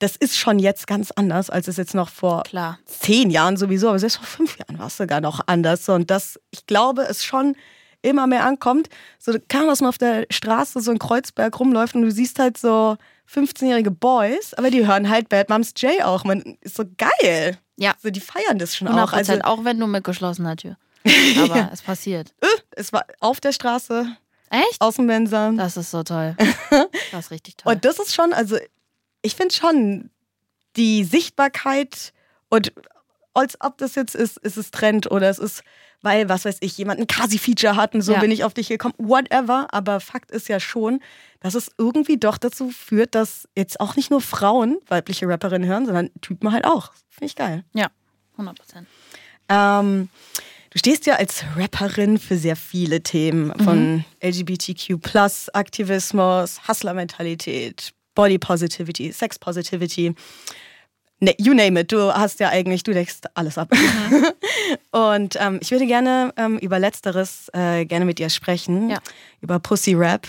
[0.00, 2.78] das ist schon jetzt ganz anders, als es jetzt noch vor Klar.
[2.86, 5.88] zehn Jahren sowieso, aber selbst vor fünf Jahren war es sogar noch anders.
[5.88, 7.54] Und das, ich glaube, es schon
[8.02, 8.88] immer mehr ankommt.
[9.20, 12.58] So kann dass man auf der Straße so in Kreuzberg rumläuft und du siehst halt
[12.58, 12.96] so
[13.30, 16.24] 15-jährige Boys, aber die hören halt Bad Moms J auch.
[16.24, 17.58] Man ist so geil.
[17.76, 17.94] Ja.
[18.02, 19.12] So, die feiern das schon 100 auch.
[19.12, 20.76] Also, auch wenn du mit geschlossener Tür.
[21.42, 22.34] Aber es passiert.
[22.40, 24.06] äh, es war auf der Straße,
[24.52, 24.80] Echt?
[24.80, 25.50] Außenmensa.
[25.52, 26.36] Das ist so toll.
[27.10, 27.72] Das ist richtig toll.
[27.72, 28.56] Und das ist schon, also
[29.22, 30.10] ich finde schon
[30.76, 32.12] die Sichtbarkeit
[32.48, 32.72] und
[33.34, 35.62] als ob das jetzt ist, ist es Trend oder es ist,
[36.02, 38.20] weil, was weiß ich, jemand ein Kasi-Feature hat und so Ja.
[38.20, 39.68] bin ich auf dich gekommen, whatever.
[39.70, 41.00] Aber Fakt ist ja schon,
[41.40, 45.86] dass es irgendwie doch dazu führt, dass jetzt auch nicht nur Frauen weibliche Rapperinnen hören,
[45.86, 46.92] sondern Typen halt auch.
[47.08, 47.64] Finde ich geil.
[47.72, 47.88] ja,
[48.32, 48.88] 100 Prozent.
[49.48, 50.08] Ähm,
[50.70, 54.98] du stehst ja als Rapperin für sehr viele Themen von LGBTQ
[55.52, 60.14] Aktivismus, Hustler-Mentalität, Body Positivity, Sex Positivity.
[61.22, 61.92] Ne, you name it.
[61.92, 63.72] Du hast ja eigentlich, du deckst alles ab.
[64.90, 68.90] Und ähm, ich würde gerne ähm, über Letzteres äh, gerne mit dir sprechen.
[68.90, 68.98] Ja.
[69.40, 70.26] Über Pussy Rap.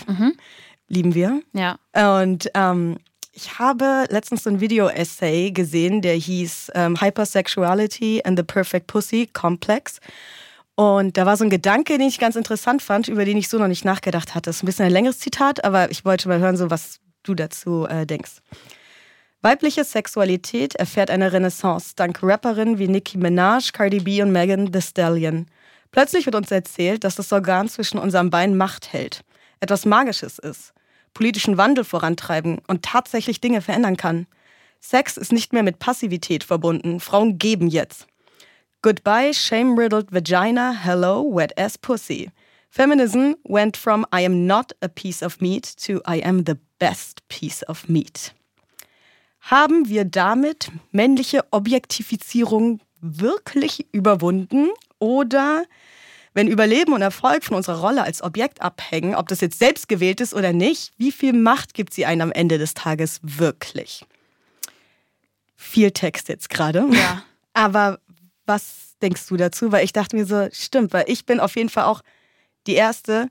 [0.86, 1.42] Lieben wir.
[1.52, 1.78] Ja.
[2.20, 2.98] Und ähm,
[3.32, 9.28] ich habe letztens so ein Video-Essay gesehen, der hieß ähm, Hypersexuality and the Perfect Pussy
[9.32, 9.98] Complex.
[10.76, 13.58] Und da war so ein Gedanke, den ich ganz interessant fand, über den ich so
[13.58, 14.50] noch nicht nachgedacht hatte.
[14.50, 17.34] Das ist ein bisschen ein längeres Zitat, aber ich wollte mal hören, so was du
[17.34, 18.34] dazu äh, denkst.
[19.44, 24.80] Weibliche Sexualität erfährt eine Renaissance dank Rapperinnen wie Nicki Minaj, Cardi B und Megan Thee
[24.80, 25.44] Stallion.
[25.90, 29.22] Plötzlich wird uns erzählt, dass das Organ zwischen unseren Beinen Macht hält,
[29.60, 30.72] etwas Magisches ist,
[31.12, 34.26] politischen Wandel vorantreiben und tatsächlich Dinge verändern kann.
[34.80, 36.98] Sex ist nicht mehr mit Passivität verbunden.
[36.98, 38.06] Frauen geben jetzt.
[38.80, 42.30] Goodbye, shame-riddled vagina, hello, wet ass pussy.
[42.70, 47.28] Feminism went from I am not a piece of meat to I am the best
[47.28, 48.32] piece of meat.
[49.50, 54.68] Haben wir damit männliche Objektifizierung wirklich überwunden?
[54.98, 55.64] Oder
[56.32, 60.20] wenn Überleben und Erfolg von unserer Rolle als Objekt abhängen, ob das jetzt selbst gewählt
[60.20, 64.04] ist oder nicht, wie viel Macht gibt sie einem am Ende des Tages wirklich?
[65.56, 66.86] Viel Text jetzt gerade.
[66.92, 67.22] Ja.
[67.52, 67.98] Aber
[68.46, 69.70] was denkst du dazu?
[69.72, 72.00] Weil ich dachte mir so, stimmt, weil ich bin auf jeden Fall auch
[72.66, 73.28] die Erste,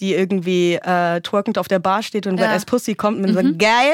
[0.00, 2.52] die irgendwie äh, twerkend auf der Bar steht und wenn Ja.
[2.52, 3.92] als Pussy kommt, und so, geil.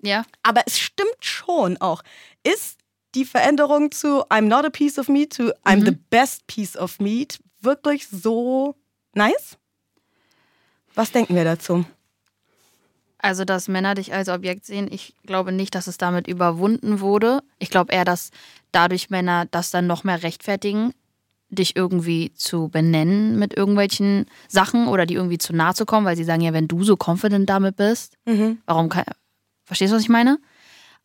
[0.00, 0.24] Ja.
[0.42, 2.02] Aber es stimmt schon auch.
[2.44, 2.78] Ist
[3.14, 7.00] die Veränderung zu I'm not a piece of meat to I'm the best piece of
[7.00, 8.76] meat wirklich so
[9.14, 9.56] nice?
[10.94, 11.84] Was denken wir dazu?
[13.20, 17.42] Also, dass Männer dich als Objekt sehen, ich glaube nicht, dass es damit überwunden wurde.
[17.58, 18.30] Ich glaube eher, dass
[18.70, 20.94] dadurch Männer das dann noch mehr rechtfertigen,
[21.48, 26.16] dich irgendwie zu benennen mit irgendwelchen Sachen oder die irgendwie zu nahe zu kommen, weil
[26.16, 28.16] sie sagen, ja, wenn du so confident damit bist,
[28.66, 29.04] warum kann.
[29.68, 30.38] Verstehst du, was ich meine?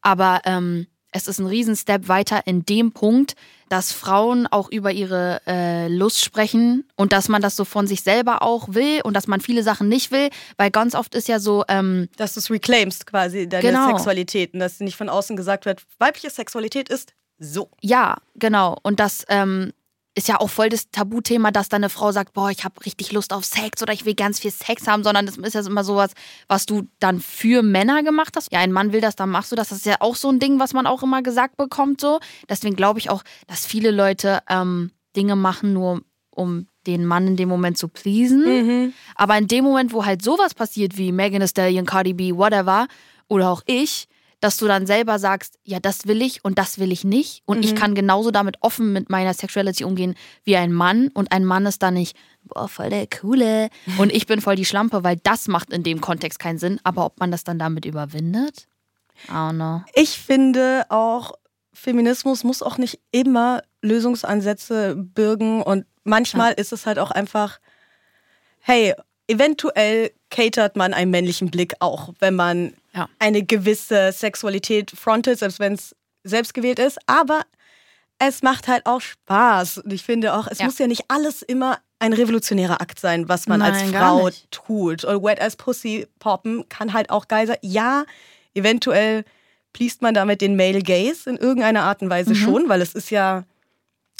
[0.02, 3.36] Aber ähm, es ist ein Riesenstep weiter in dem Punkt,
[3.70, 8.02] dass Frauen auch über ihre äh, Lust sprechen und dass man das so von sich
[8.02, 11.40] selber auch will und dass man viele Sachen nicht will, weil ganz oft ist ja
[11.40, 13.88] so, ähm, Dass du es reclaimst quasi, deine Genau.
[13.90, 14.54] Sexualität.
[14.54, 17.70] Und dass nicht von außen gesagt wird, weibliche Sexualität ist so.
[17.82, 18.78] ja, genau.
[18.84, 19.74] Und das ähm,
[20.16, 23.12] ist ja auch voll das Tabuthema, dass dann eine Frau sagt, boah, ich habe richtig
[23.12, 25.84] Lust auf Sex oder ich will ganz viel Sex haben, sondern das ist ja immer
[25.84, 26.12] sowas,
[26.48, 28.52] was du dann für Männer gemacht hast.
[28.52, 29.70] Ja, ein Mann will das, dann machst du das.
[29.70, 32.00] Das ist ja auch so ein Ding, was man auch immer gesagt bekommt.
[32.00, 32.20] So.
[32.48, 37.36] Deswegen glaube ich auch, dass viele Leute ähm, Dinge machen, nur um den Mann in
[37.36, 38.94] dem Moment zu pleasen.
[39.16, 42.88] Aber in dem Moment, wo halt sowas passiert wie Megan Thee Stallion, Cardi B, whatever,
[43.30, 44.08] oder auch ich,
[44.44, 47.44] dass du dann selber sagst, ja, das will ich und das will ich nicht.
[47.46, 51.08] Und ich kann genauso damit offen mit meiner Sexuality umgehen wie ein Mann.
[51.14, 53.70] Und ein Mann ist dann nicht, boah, voll der Coole.
[53.98, 56.82] Und ich bin voll die Schlampe, weil das macht in dem Kontext keinen Sinn.
[56.84, 58.68] Aber ob man das dann damit überwindet?
[59.30, 59.82] I don't know.
[59.94, 61.32] Ich finde auch,
[61.72, 67.60] Feminismus muss auch nicht immer Lösungsansätze bürgen und manchmal ist es halt auch einfach,
[68.60, 68.94] hey,
[69.28, 73.10] eventuell catert man einen männlichen Blick auch, wenn man Ja.
[73.20, 77.42] eine gewisse Sexualität frontet, selbst wenn es selbstgewählt ist, aber
[78.20, 80.66] es macht halt auch Spaß und ich finde auch, es Ja.
[80.66, 84.30] muss ja nicht alles immer ein revolutionärer Akt sein, was man als Nein, gar Frau
[84.52, 85.04] tut.
[85.06, 87.58] Und Wet as Pussy poppen kann halt auch geil sein.
[87.62, 88.06] Ja,
[88.54, 89.24] eventuell
[89.74, 92.36] pleast man damit den Male Gaze in irgendeiner Art und Weise Mhm.
[92.36, 93.44] schon, weil es ist ja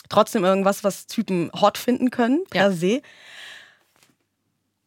[0.10, 2.72] trotzdem irgendwas, was Typen hot finden können, per Ja.
[2.72, 3.02] se.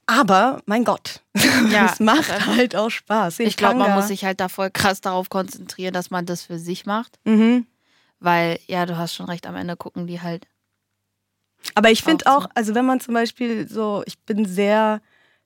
[0.06, 1.20] Aber, mein Gott,
[1.70, 3.40] Ja, es macht also- halt auch Spaß.
[3.40, 6.58] Ich glaube, man muss sich halt da voll krass darauf konzentrieren, dass man das für
[6.58, 7.18] sich macht.
[7.24, 7.66] Mhm.
[8.20, 10.46] Weil, ja, du hast schon recht, am Ende gucken die halt.
[11.74, 12.46] Aber ich finde Auch so.
[12.46, 15.00] auch, also wenn man zum Beispiel so, ich bin sehr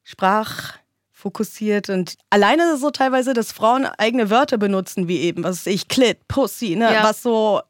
[0.05, 6.29] sprachfokussiert und alleine so teilweise, dass Frauen eigene Wörter benutzen, wie eben, was ich, Clit,
[6.29, 7.05] Pussy, ne, Ja.
[7.05, 7.61] was so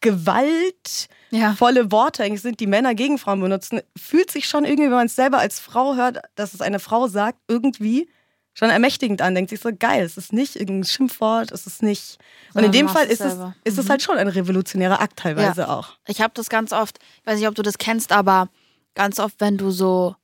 [0.00, 1.90] gewaltvolle Ja.
[1.92, 5.16] Worte eigentlich sind, die Männer gegen Frauen benutzen, fühlt sich schon irgendwie, wenn man es
[5.16, 8.08] selber als Frau hört, dass es eine Frau sagt, irgendwie
[8.52, 9.34] schon ermächtigend an.
[9.34, 12.18] Denkt sich so, geil, es ist nicht irgendein Schimpfwort, es ist nicht.
[12.54, 13.54] Und in dem Fall ist es, selber.
[13.64, 13.90] ist es Mhm.
[13.90, 15.96] halt schon ein revolutionärer Akt teilweise auch.
[16.06, 18.48] Ich habe das ganz oft, ich weiß nicht, ob du das kennst, aber
[18.94, 20.16] ganz oft, wenn du so,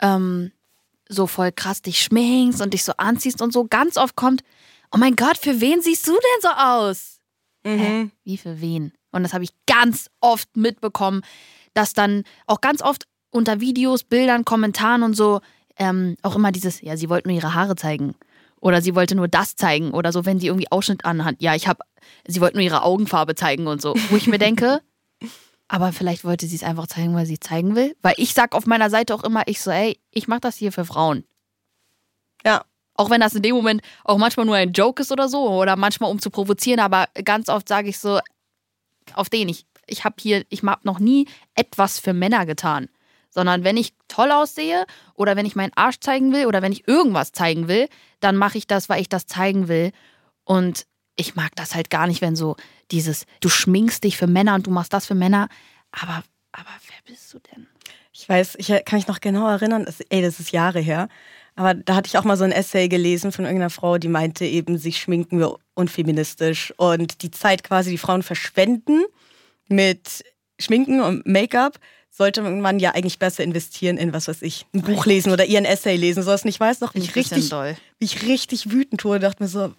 [0.00, 0.50] ähm,
[1.08, 4.42] so voll krass dich schminkst und dich so anziehst und so, ganz oft kommt,
[4.92, 7.19] oh mein Gott, für wen siehst du denn so aus?
[7.64, 8.10] Hä?
[8.24, 8.92] Wie für wen?
[9.12, 11.22] Und das habe ich ganz oft mitbekommen,
[11.74, 15.40] dass dann auch ganz oft unter Videos, Bildern, Kommentaren und so
[15.76, 18.14] ähm, auch immer dieses, ja, sie wollte nur ihre Haare zeigen.
[18.60, 19.92] Oder sie wollte nur das zeigen.
[19.92, 21.36] Oder so, wenn die irgendwie Ausschnitt anhat.
[21.40, 21.80] Ja, ich habe,
[22.26, 23.94] sie wollte nur ihre Augenfarbe zeigen und so.
[24.10, 24.82] Wo ich mir denke,
[25.68, 27.96] aber vielleicht wollte sie es einfach zeigen, weil sie zeigen will.
[28.02, 30.72] Weil ich sag auf meiner Seite auch immer, ich so, ey, ich mach das hier
[30.72, 31.24] für Frauen.
[32.44, 32.64] Ja.
[33.00, 35.48] Auch wenn das in dem Moment auch manchmal nur ein Joke ist oder so.
[35.48, 36.80] Oder manchmal um zu provozieren.
[36.80, 38.20] Aber ganz oft sage ich so,
[39.14, 42.90] auf den ich, ich habe hier, ich habe noch nie etwas für Männer getan.
[43.30, 44.84] Sondern wenn ich toll aussehe
[45.14, 47.88] oder wenn ich meinen Arsch zeigen will oder wenn ich irgendwas zeigen will,
[48.20, 49.92] dann mache ich das, weil ich das zeigen will.
[50.44, 50.84] Und
[51.16, 52.56] ich mag das halt gar nicht, wenn so
[52.90, 55.48] dieses, du schminkst dich für Männer und du machst das für Männer.
[55.90, 57.66] Aber, aber wer bist du denn?
[58.12, 61.08] Ich weiß, ich kann mich noch genau erinnern, ey, das ist Jahre her.
[61.60, 64.46] Aber da hatte ich auch mal so ein Essay gelesen von irgendeiner Frau, die meinte
[64.46, 69.04] eben, sich schminken wir unfeministisch und die Zeit quasi die Frauen verschwenden
[69.68, 70.24] mit
[70.58, 71.78] Schminken und Make-up,
[72.10, 75.66] sollte man ja eigentlich besser investieren in, was weiß ich, ein Buch lesen oder ihren
[75.66, 76.46] Essay lesen, sowas.
[76.46, 79.74] Ich weiß noch, wie ich, richtig, wie ich richtig wütend wurde, dachte mir so,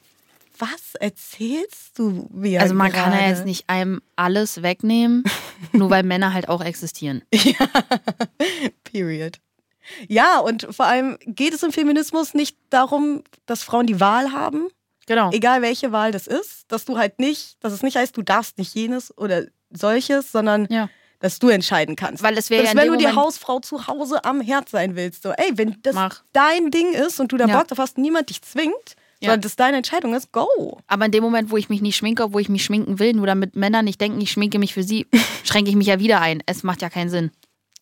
[0.60, 3.32] was erzählst du mir Also man kann ja gerade?
[3.32, 5.24] jetzt nicht einem alles wegnehmen,
[5.72, 7.24] nur weil Männer halt auch existieren.
[8.84, 9.39] Period.
[10.08, 14.67] Ja, und vor allem geht es im Feminismus nicht darum, dass Frauen die Wahl haben,
[15.08, 15.32] Genau.
[15.32, 18.58] egal welche Wahl das ist, dass du halt nicht, dass es nicht heißt, du darfst
[18.58, 20.89] nicht jenes oder solches, sondern Ja.
[21.20, 22.24] dass du entscheiden kannst.
[22.24, 25.24] Weil es wäre ja wenn du die Moment- Hausfrau zu Hause am Herd sein willst,
[25.24, 26.24] so, ey, wenn das Mach.
[26.34, 27.58] dein Ding ist und du da Ja.
[27.58, 28.74] Bock drauf hast, niemand dich zwingt,
[29.20, 29.30] Ja.
[29.30, 30.80] sondern das deine Entscheidung ist, go.
[30.88, 33.28] Aber in dem Moment, wo ich mich nicht schminke, wo ich mich schminken will, nur
[33.28, 35.08] damit Männer nicht denken, ich schminke mich für sie,
[35.44, 36.41] schränke ich mich ja wieder ein.
[36.46, 37.32] Es macht ja keinen Sinn.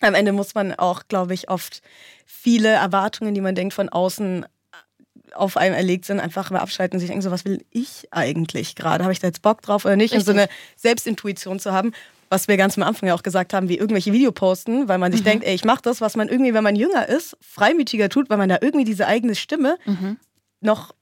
[0.01, 1.81] Am Ende muss man auch, glaube ich, oft
[2.25, 4.45] viele Erwartungen, die man denkt von außen
[5.33, 8.75] auf einem erlegt sind, einfach mal abschalten und sich denken, so was will ich eigentlich
[8.75, 9.03] gerade?
[9.03, 10.13] Habe ich da jetzt Bock drauf oder nicht?
[10.13, 10.49] Und so Richtig.
[10.49, 11.91] eine Selbstintuition zu haben,
[12.29, 15.11] was wir ganz am Anfang ja auch gesagt haben, wie irgendwelche Video posten, weil man
[15.11, 18.29] sich denkt, ey, ich mache das, was man irgendwie, wenn man jünger ist, freimütiger tut,
[18.29, 19.77] weil man da irgendwie diese eigene Stimme
[20.61, 20.93] noch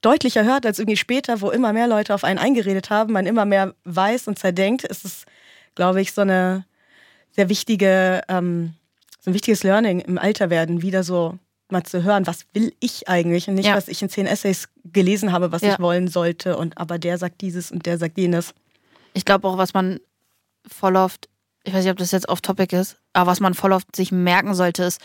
[0.00, 3.44] deutlicher hört als irgendwie später, wo immer mehr Leute auf einen eingeredet haben, man immer
[3.44, 5.24] mehr weiß und zerdenkt, ist es,
[5.74, 6.64] glaube ich, so eine
[7.34, 8.74] sehr wichtige, ähm,
[9.20, 11.38] so ein wichtiges Learning im Alter werden, wieder so
[11.70, 13.74] mal zu hören, was will ich eigentlich und nicht, Ja.
[13.76, 15.72] was ich in zehn Essays gelesen habe, was Ja.
[15.74, 16.56] ich wollen sollte.
[16.58, 18.52] Und aber der sagt dieses und der sagt jenes.
[19.14, 19.98] Ich glaube auch, was man
[20.68, 21.28] voll oft,
[21.64, 24.12] ich weiß nicht, ob das jetzt off Topic ist, aber was man voll oft sich
[24.12, 25.00] merken sollte, ist,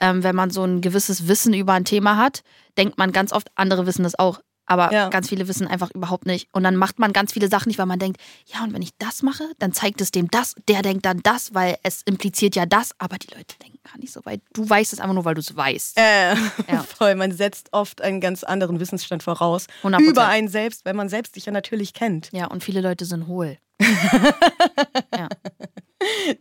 [0.00, 2.42] ähm, wenn man so ein gewisses Wissen über ein Thema hat,
[2.76, 4.40] denkt man ganz oft, andere wissen das auch.
[4.68, 5.08] Aber Ja.
[5.08, 6.48] ganz viele wissen einfach überhaupt nicht.
[6.52, 8.90] Und dann macht man ganz viele Sachen nicht, weil man denkt, ja, und wenn ich
[8.98, 12.66] das mache, dann zeigt es dem das, der denkt dann das, weil es impliziert ja
[12.66, 14.42] das, aber die Leute denken gar nicht so weit.
[14.52, 15.98] Du weißt es einfach nur, weil du es weißt.
[15.98, 16.34] Äh,
[16.70, 16.82] Ja.
[16.98, 17.14] voll.
[17.14, 20.00] Man setzt oft einen ganz anderen Wissensstand voraus 100%.
[20.00, 22.28] über einen selbst, weil man selbst sich ja natürlich kennt.
[22.32, 23.56] Ja, und viele Leute sind hohl.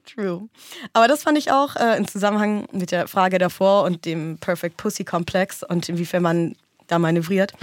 [0.06, 0.50] True.
[0.94, 4.78] Aber das fand ich auch äh, im Zusammenhang mit der Frage davor und dem Perfect
[4.78, 6.56] Pussy Komplex und inwiefern man
[6.88, 7.54] da manövriert.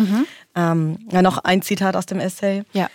[0.54, 2.62] Ähm, ja, noch ein Zitat aus dem Essay.
[2.72, 2.88] Ja.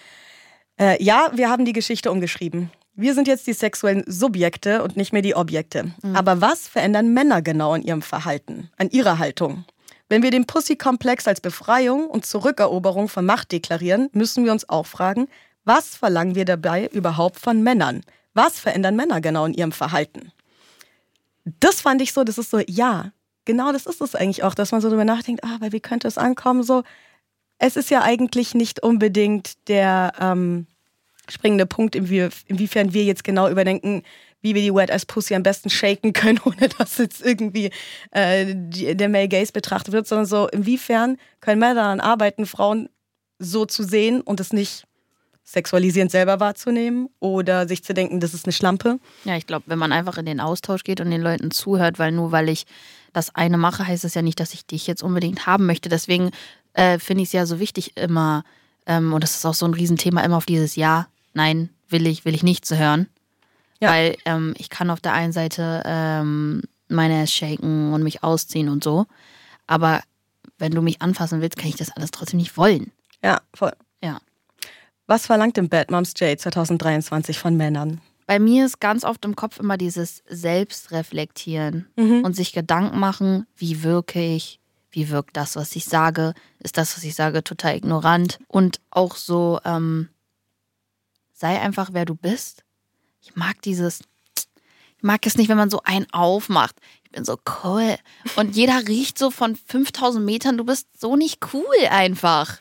[0.80, 2.72] Äh, ja, wir haben die Geschichte umgeschrieben.
[2.96, 5.94] Wir sind jetzt die sexuellen Subjekte und nicht mehr die Objekte.
[6.14, 9.64] Aber was verändern Männer genau in ihrem Verhalten, an ihrer Haltung?
[10.10, 14.86] Wenn wir den Pussy-Komplex als Befreiung und Zurückeroberung von Macht deklarieren, müssen wir uns auch
[14.86, 15.28] fragen,
[15.66, 18.02] was verlangen wir dabei überhaupt von Männern?
[18.34, 20.32] Was verändern Männer genau in ihrem Verhalten?
[21.60, 23.12] Das fand ich so, das ist so, ja,
[23.50, 26.08] genau das ist es eigentlich auch, dass man so drüber nachdenkt, ah, aber wie könnte
[26.08, 26.62] es ankommen?
[26.62, 26.84] So,
[27.58, 30.68] es ist ja eigentlich nicht unbedingt der ähm,
[31.28, 34.04] springende Punkt, inwie, inwiefern wir jetzt genau überdenken,
[34.43, 37.72] wie wir die Wet Ass Pussy am besten shaken können, ohne dass jetzt irgendwie
[38.12, 42.88] äh, die, der Male Gaze betrachtet wird, sondern so, inwiefern können Männer daran arbeiten, Frauen
[43.39, 44.84] so zu sehen und es nicht
[45.43, 49.00] sexualisierend selber wahrzunehmen oder sich zu denken, das ist eine Schlampe.
[49.26, 52.12] Ja, ich glaube, wenn man einfach in den Austausch geht und den Leuten zuhört, weil
[52.12, 52.68] nur weil ich
[53.14, 55.89] das eine mache, heißt es ja nicht, dass ich dich jetzt unbedingt haben möchte.
[55.89, 56.32] Deswegen
[56.74, 58.43] äh, finde ich es ja so wichtig, immer,
[58.86, 62.26] ähm, und das ist auch so ein Riesenthema, immer auf dieses Ja, Nein, will ich,
[62.26, 63.07] will ich nicht zu hören.
[63.80, 63.91] Ja.
[63.91, 68.68] Weil ähm, ich kann auf der einen Seite ähm, meine Ass shaken und mich ausziehen
[68.68, 69.05] und so,
[69.68, 70.01] aber
[70.57, 72.91] wenn du mich anfassen willst, kann ich das alles trotzdem nicht wollen.
[73.24, 73.72] Ja, voll.
[74.03, 74.20] Ja.
[75.07, 78.01] Was verlangt denn Bad Moms J 2023 von Männern?
[78.30, 81.88] Bei mir ist ganz oft im Kopf immer dieses Selbstreflektieren
[82.24, 84.60] und sich Gedanken machen, wie wirke ich,
[84.92, 89.16] wie wirkt das, was ich sage, ist das, was ich sage, total ignorant und auch
[89.16, 90.10] so, ähm,
[91.34, 92.64] sei einfach, wer du bist.
[93.20, 94.02] Ich mag dieses,
[94.98, 96.76] ich mag es nicht, wenn man so einen aufmacht.
[97.06, 97.96] Ich bin so cool
[98.36, 102.60] und jeder riecht so von 5000 Metern, du bist so nicht cool einfach.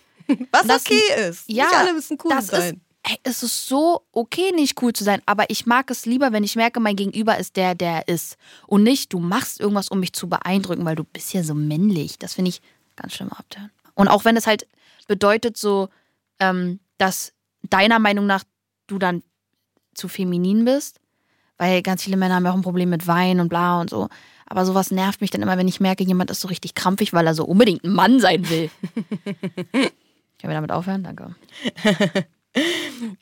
[0.51, 1.45] Was Das- okay ist.
[1.47, 2.77] Ja, Nicht alle müssen cool das sein.
[2.77, 6.33] Ist, ey, es ist so okay, nicht cool zu sein, aber ich mag es lieber,
[6.33, 8.37] wenn ich merke, mein Gegenüber ist der, der er ist.
[8.67, 12.19] Und nicht, du machst irgendwas, um mich zu beeindrucken, weil du bist ja so männlich.
[12.19, 12.61] Das finde ich
[12.97, 13.71] ganz schlimm abtören.
[13.95, 14.67] Und auch wenn es halt
[15.07, 15.89] bedeutet, so,
[16.39, 17.33] ähm, dass
[17.63, 18.45] deiner Meinung nach
[18.87, 19.23] du dann
[19.95, 21.01] zu feminin bist,
[21.57, 24.09] weil ganz viele Männer haben ja auch ein Problem mit Wein und bla und so.
[24.47, 27.27] Aber sowas nervt mich dann immer, wenn ich merke, jemand ist so richtig krampfig, weil
[27.27, 28.71] er so unbedingt ein Mann sein will.
[29.73, 29.93] Können
[30.41, 31.03] wir damit aufhören?
[31.03, 31.35] Danke.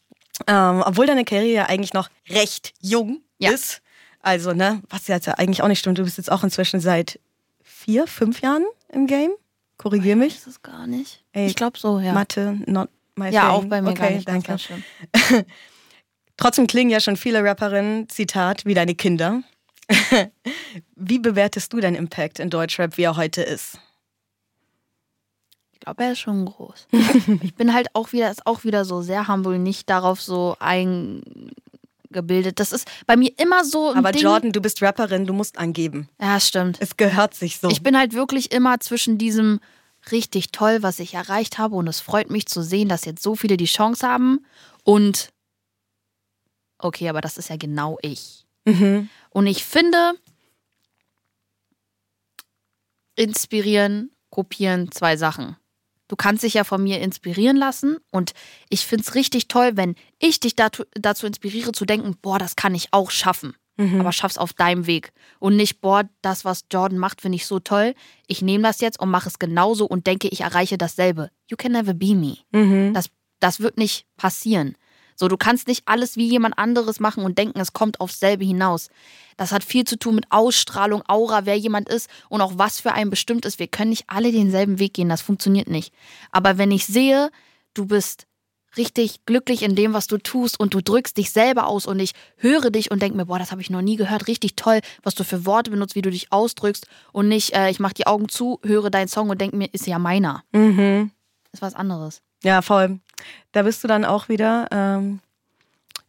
[0.47, 3.51] Ähm, obwohl deine Karriere ja eigentlich noch recht jung Ja.
[3.51, 3.81] ist.
[4.21, 5.99] Also, ne, was jetzt ja eigentlich auch nicht stimmt.
[5.99, 7.19] Du bist jetzt auch inzwischen seit
[7.63, 9.31] vier, fünf Jahren im Game.
[9.79, 10.35] Korrigier mich.
[10.37, 11.25] Ist es gar nicht?
[11.33, 12.13] Ey, ich glaube so, ja.
[12.13, 13.51] Mathe, not my ja, thing.
[13.51, 14.71] auch bei mir okay, gar nicht.
[14.71, 15.45] Danke.
[16.37, 19.43] Trotzdem klingen ja schon viele Rapperinnen, Zitat, wie deine Kinder.
[20.97, 23.79] wie bewertest du deinen Impact in Deutschrap, wie er heute ist?
[25.87, 26.89] Glaube, er ist schon groß.
[27.43, 32.59] ich bin halt auch wieder, ist auch wieder so sehr humble, nicht darauf so eingebildet.
[32.59, 33.95] Das ist bei mir immer so.
[33.95, 34.23] Aber Ding.
[34.23, 36.09] Jordan, du bist Rapperin, du musst angeben.
[36.21, 36.79] Ja, stimmt.
[36.81, 37.69] Es gehört sich so.
[37.69, 39.61] Ich bin halt wirklich immer zwischen diesem
[40.11, 43.37] richtig toll, was ich erreicht habe und es freut mich zu sehen, dass jetzt so
[43.37, 44.45] viele die Chance haben
[44.83, 45.29] und
[46.81, 48.45] okay, aber das ist ja genau ich.
[48.65, 49.09] mhm.
[49.31, 50.15] Und ich finde,
[53.15, 55.57] inspirieren, kopieren, zwei Sachen.
[56.09, 58.33] Du kannst dich ja von mir inspirieren lassen und
[58.69, 62.57] ich finde es richtig toll, wenn ich dich dazu, dazu inspiriere zu denken, boah, das
[62.57, 63.55] kann ich auch schaffen.
[64.01, 65.13] Aber schaff's auf deinem Weg.
[65.39, 67.95] Und nicht, boah, das, was Jordan macht, finde ich so toll.
[68.27, 71.31] Ich nehme das jetzt und mache es genauso und denke, ich erreiche dasselbe.
[71.51, 72.39] You can never be me.
[72.53, 72.95] Mhm.
[72.95, 74.77] Das, das wird nicht passieren.
[75.17, 78.45] So, du kannst nicht alles wie jemand anderes machen und denken, es kommt aufs selbe
[78.45, 78.89] hinaus.
[79.37, 82.93] Das hat viel zu tun mit Ausstrahlung, Aura, wer jemand ist und auch was für
[82.93, 83.59] einen bestimmt ist.
[83.59, 85.93] Wir können nicht alle denselben Weg gehen, das funktioniert nicht.
[86.31, 87.31] Aber wenn ich sehe,
[87.75, 88.27] du bist
[88.77, 92.13] richtig glücklich in dem, was du tust und du drückst dich selber aus und ich
[92.37, 95.15] höre dich und denke mir, boah, das habe ich noch nie gehört, richtig toll, was
[95.15, 98.29] du für Worte benutzt, wie du dich ausdrückst und nicht, äh, ich mache die Augen
[98.29, 100.45] zu, höre deinen Song und denke mir, ist ja meiner.
[100.53, 101.11] Mhm.
[101.53, 102.21] Ist was anderes.
[102.43, 102.99] Ja, voll.
[103.53, 105.21] Da bist du dann auch wieder ähm,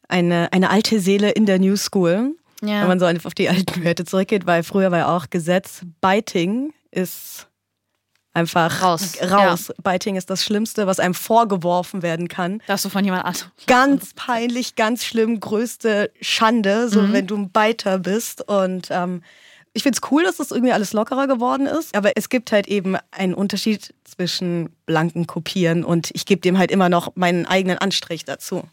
[0.08, 2.36] eine, eine alte Seele in der New School.
[2.62, 2.82] Ja.
[2.82, 6.74] Wenn man so auf die alten Werte zurückgeht, weil früher war ja auch Gesetz Biting
[6.92, 7.48] ist
[8.34, 9.74] einfach Raus, raus.
[9.84, 12.62] Biting ist das Schlimmste, was einem vorgeworfen werden kann.
[12.68, 13.52] Dass du von jemand anderem.
[13.68, 18.48] Ganz peinlich, ganz schlimm, größte Schande, so wenn du ein Biter bist.
[18.48, 19.24] Und ähm,
[19.78, 21.96] ich finde es cool, dass das irgendwie alles lockerer geworden ist.
[21.96, 26.72] Aber es gibt halt eben einen Unterschied zwischen blanken Kopieren und ich gebe dem halt
[26.72, 28.64] immer noch meinen eigenen Anstrich dazu.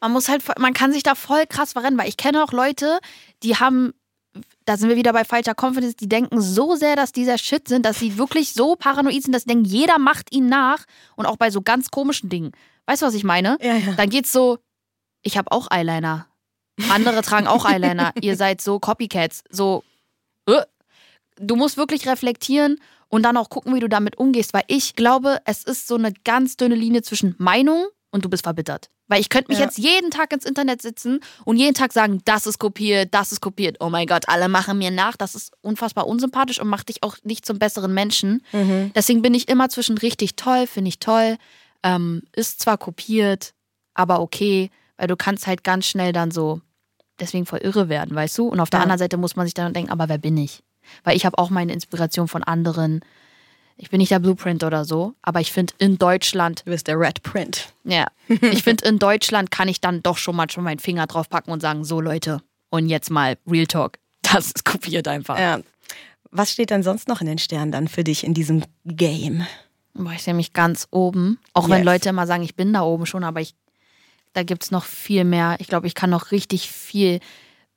[0.00, 2.98] Man muss halt, man kann sich da voll krass verrennen, weil ich kenne auch Leute,
[3.42, 3.92] die haben,
[4.64, 7.84] da sind wir wieder bei falscher Confidence, die denken so sehr, dass dieser Shit sind,
[7.84, 10.84] dass sie wirklich so paranoid sind, dass sie denken, jeder macht ihnen nach
[11.16, 12.52] und auch bei so ganz komischen Dingen.
[12.86, 13.58] Weißt du, was ich meine?
[13.60, 13.92] Ja, ja.
[13.92, 14.58] Dann geht's so,
[15.22, 16.26] ich habe auch Eyeliner.
[16.90, 18.12] Andere tragen auch Eyeliner.
[18.20, 19.44] Ihr seid so Copycats.
[19.50, 19.84] So.
[21.36, 25.38] Du musst wirklich reflektieren und dann auch gucken, wie du damit umgehst, weil ich glaube,
[25.44, 28.88] es ist so eine ganz dünne Linie zwischen Meinung und du bist verbittert.
[29.06, 29.66] Weil ich könnte mich Ja.
[29.66, 33.40] jetzt jeden Tag ins Internet sitzen und jeden Tag sagen, das ist kopiert, das ist
[33.40, 33.76] kopiert.
[33.80, 35.16] Oh mein Gott, alle machen mir nach.
[35.16, 38.42] Das ist unfassbar unsympathisch und macht dich auch nicht zum besseren Menschen.
[38.94, 41.36] Deswegen bin ich immer zwischen richtig toll, finde ich toll,
[41.82, 43.52] ähm, ist zwar kopiert,
[43.92, 46.62] aber okay, weil du kannst halt ganz schnell dann so
[47.20, 48.48] deswegen voll irre werden, weißt du?
[48.48, 48.82] Und auf der Ja.
[48.84, 50.62] anderen Seite muss man sich dann denken, aber wer bin ich?
[51.02, 53.00] Weil ich habe auch meine Inspiration von anderen.
[53.76, 56.98] Ich bin nicht der Blueprint oder so, aber ich finde in Deutschland, Du bist der
[56.98, 57.72] Red Print.
[57.84, 61.28] ja, ich finde in Deutschland kann ich dann doch schon mal schon meinen Finger drauf
[61.28, 62.40] packen und sagen, so Leute,
[62.70, 63.98] und jetzt mal Real Talk.
[64.22, 65.38] Das ist kopiert einfach.
[65.38, 65.60] Ja.
[66.30, 69.46] Was steht denn sonst noch in den Sternen dann für dich in diesem Game?
[69.94, 71.38] Boah, ich sehe mich ganz oben.
[71.52, 71.84] Auch wenn Yes.
[71.86, 73.54] Leute immer sagen, ich bin da oben schon, aber ich,
[74.34, 75.56] da gibt es noch viel mehr.
[75.60, 77.20] Ich glaube, ich kann noch richtig viel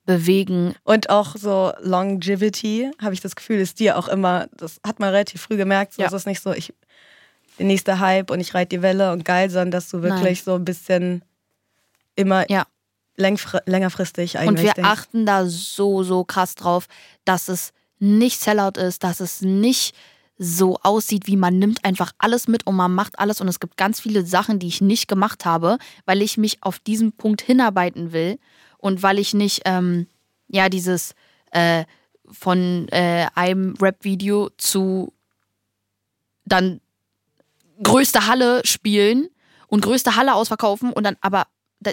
[0.05, 0.73] bewegen.
[0.83, 5.09] Und auch so Longevity, habe ich das Gefühl, ist dir auch immer, das hat man
[5.09, 6.07] relativ früh gemerkt, so Ja.
[6.07, 6.73] es ist nicht so, ich
[7.59, 10.53] der nächste Hype und ich reite die Welle und geil, sondern dass du wirklich so
[10.55, 11.23] ein bisschen
[12.15, 12.65] immer Ja.
[13.15, 14.89] längerfristig Und eigentlich wir denkst.
[14.91, 16.87] achten da so, so krass drauf,
[17.25, 19.95] dass es nicht Sellout ist, dass es nicht
[20.37, 23.41] so aussieht, wie man nimmt einfach alles mit und man macht alles.
[23.41, 26.79] Und es gibt ganz viele Sachen, die ich nicht gemacht habe, weil ich mich auf
[26.79, 28.39] diesen Punkt hinarbeiten will
[28.77, 30.07] und weil ich nicht, ähm,
[30.47, 31.15] ja, dieses
[31.51, 31.85] äh,
[32.29, 35.13] von äh, einem Rap-Video zu
[36.45, 36.81] dann
[37.81, 39.29] größte Halle spielen
[39.67, 41.47] und größte Halle ausverkaufen und dann aber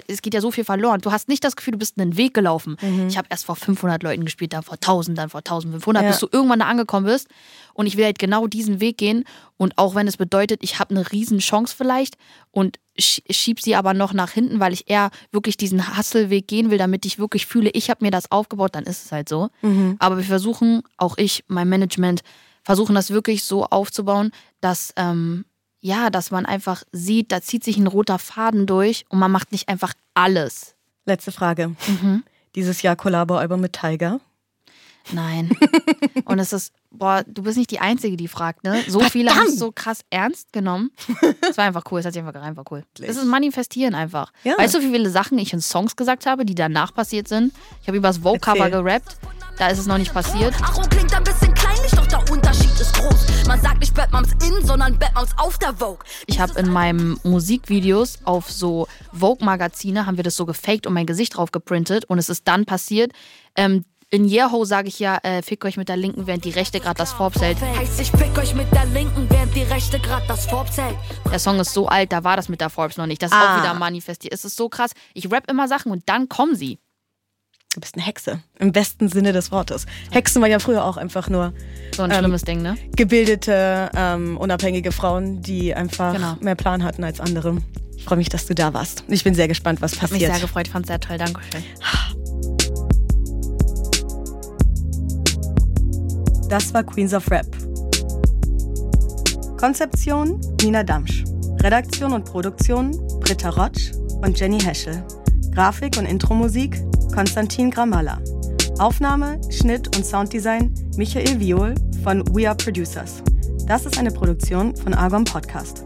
[0.07, 0.99] es geht ja so viel verloren.
[1.01, 2.75] Du hast nicht das Gefühl, du bist einen Weg gelaufen.
[3.07, 6.09] Ich habe erst vor 500 Leuten gespielt, dann vor 1000, dann vor 1500, Ja.
[6.09, 7.27] bis du irgendwann da angekommen bist.
[7.73, 9.25] Und ich will halt genau diesen Weg gehen.
[9.57, 12.15] Und auch wenn es bedeutet, ich habe eine riesen Chance vielleicht
[12.51, 16.71] und sch- schieb sie aber noch nach hinten, weil ich eher wirklich diesen Hustle-Weg gehen
[16.71, 19.49] will, damit ich wirklich fühle, ich habe mir das aufgebaut, dann ist es halt so.
[19.99, 22.21] Aber wir versuchen, auch ich, mein Management,
[22.63, 24.31] versuchen das wirklich so aufzubauen,
[24.61, 25.45] dass ähm,
[25.85, 29.51] ja, dass man einfach sieht, da zieht sich ein roter Faden durch und man macht
[29.51, 30.73] nicht einfach alles.
[31.05, 31.75] Letzte Frage.
[31.85, 32.23] Mhm.
[32.55, 34.19] Dieses Jahr Kollabo-Album mit Tiger.
[35.11, 35.55] Nein.
[36.25, 38.83] und es ist, boah, du bist nicht die Einzige, die fragt, ne?
[38.87, 40.89] So viele haben es so krass ernst genommen.
[41.47, 42.83] Es war einfach cool, es hat sich einfach einfach cool.
[42.95, 44.33] Das ist Manifestieren einfach.
[44.43, 44.57] Ja.
[44.57, 47.53] Weißt du, wie viele Sachen ich in Songs gesagt habe, die danach passiert sind?
[47.83, 49.17] Ich habe übers Vogue-Cover gerappt.
[49.59, 50.55] Da ist es noch nicht passiert.
[50.63, 53.34] Ach, klingt ein bisschen kleinlich, doch der Unterschied ist groß.
[53.47, 55.99] Man sagt nicht Batmans in, sondern Batmans auf der Vogue.
[56.25, 61.05] Ich habe in meinen Musikvideos auf so Vogue-Magazine, haben wir das so gefaked und mein
[61.05, 63.11] Gesicht drauf geprintet und es ist dann passiert.
[63.55, 66.79] Ähm, in Yeho sage ich ja, äh, fick euch mit der Linken, während die Rechte
[66.79, 67.59] gerade das Forbes hält.
[67.59, 70.95] Heißt, ich fick euch mit der Linken, während die Rechte grad das Forbes hält.
[71.31, 73.21] Der Song ist so alt, da war das mit der Forbes noch nicht.
[73.21, 73.57] Das ist Ah.
[73.57, 74.33] auch wieder manifestiert.
[74.33, 74.91] Es ist so krass.
[75.13, 76.79] Ich rap immer Sachen und dann kommen sie.
[77.75, 78.39] Du bist eine Hexe.
[78.57, 79.85] Im besten Sinne des Wortes.
[80.09, 81.51] Hexen waren ja früher auch einfach nur
[81.93, 82.77] So ein Ähm, schlimmes Ding, ne?
[82.95, 86.37] gebildete, ähm, unabhängige Frauen, die einfach Genau.
[86.39, 87.57] mehr Plan hatten als andere.
[87.97, 89.03] Ich freue mich, dass du da warst.
[89.09, 90.31] Ich bin sehr gespannt, was mich passiert.
[90.31, 91.17] sehr gefreut, fand sehr toll.
[91.17, 91.63] Dankeschön.
[96.49, 97.45] Das war Queens of Rap.
[99.57, 101.25] Konzeption Nina Damsch.
[101.61, 105.03] Redaktion und Produktion Britta Rotsch und Jenny Heschel.
[105.55, 106.83] Grafik und Intromusik
[107.13, 108.21] Konstantin Gramalla.
[108.77, 113.23] Aufnahme, Schnitt und Sounddesign Michael Viol von We Are Producers.
[113.65, 115.85] Das ist eine Produktion von Argon Podcast.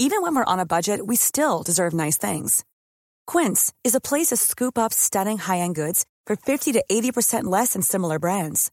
[0.00, 2.64] Even when we're on a budget, we still deserve nice things.
[3.28, 7.74] Quince is a place to scoop up stunning high-end goods for 50 to 80% less
[7.74, 8.72] than similar brands.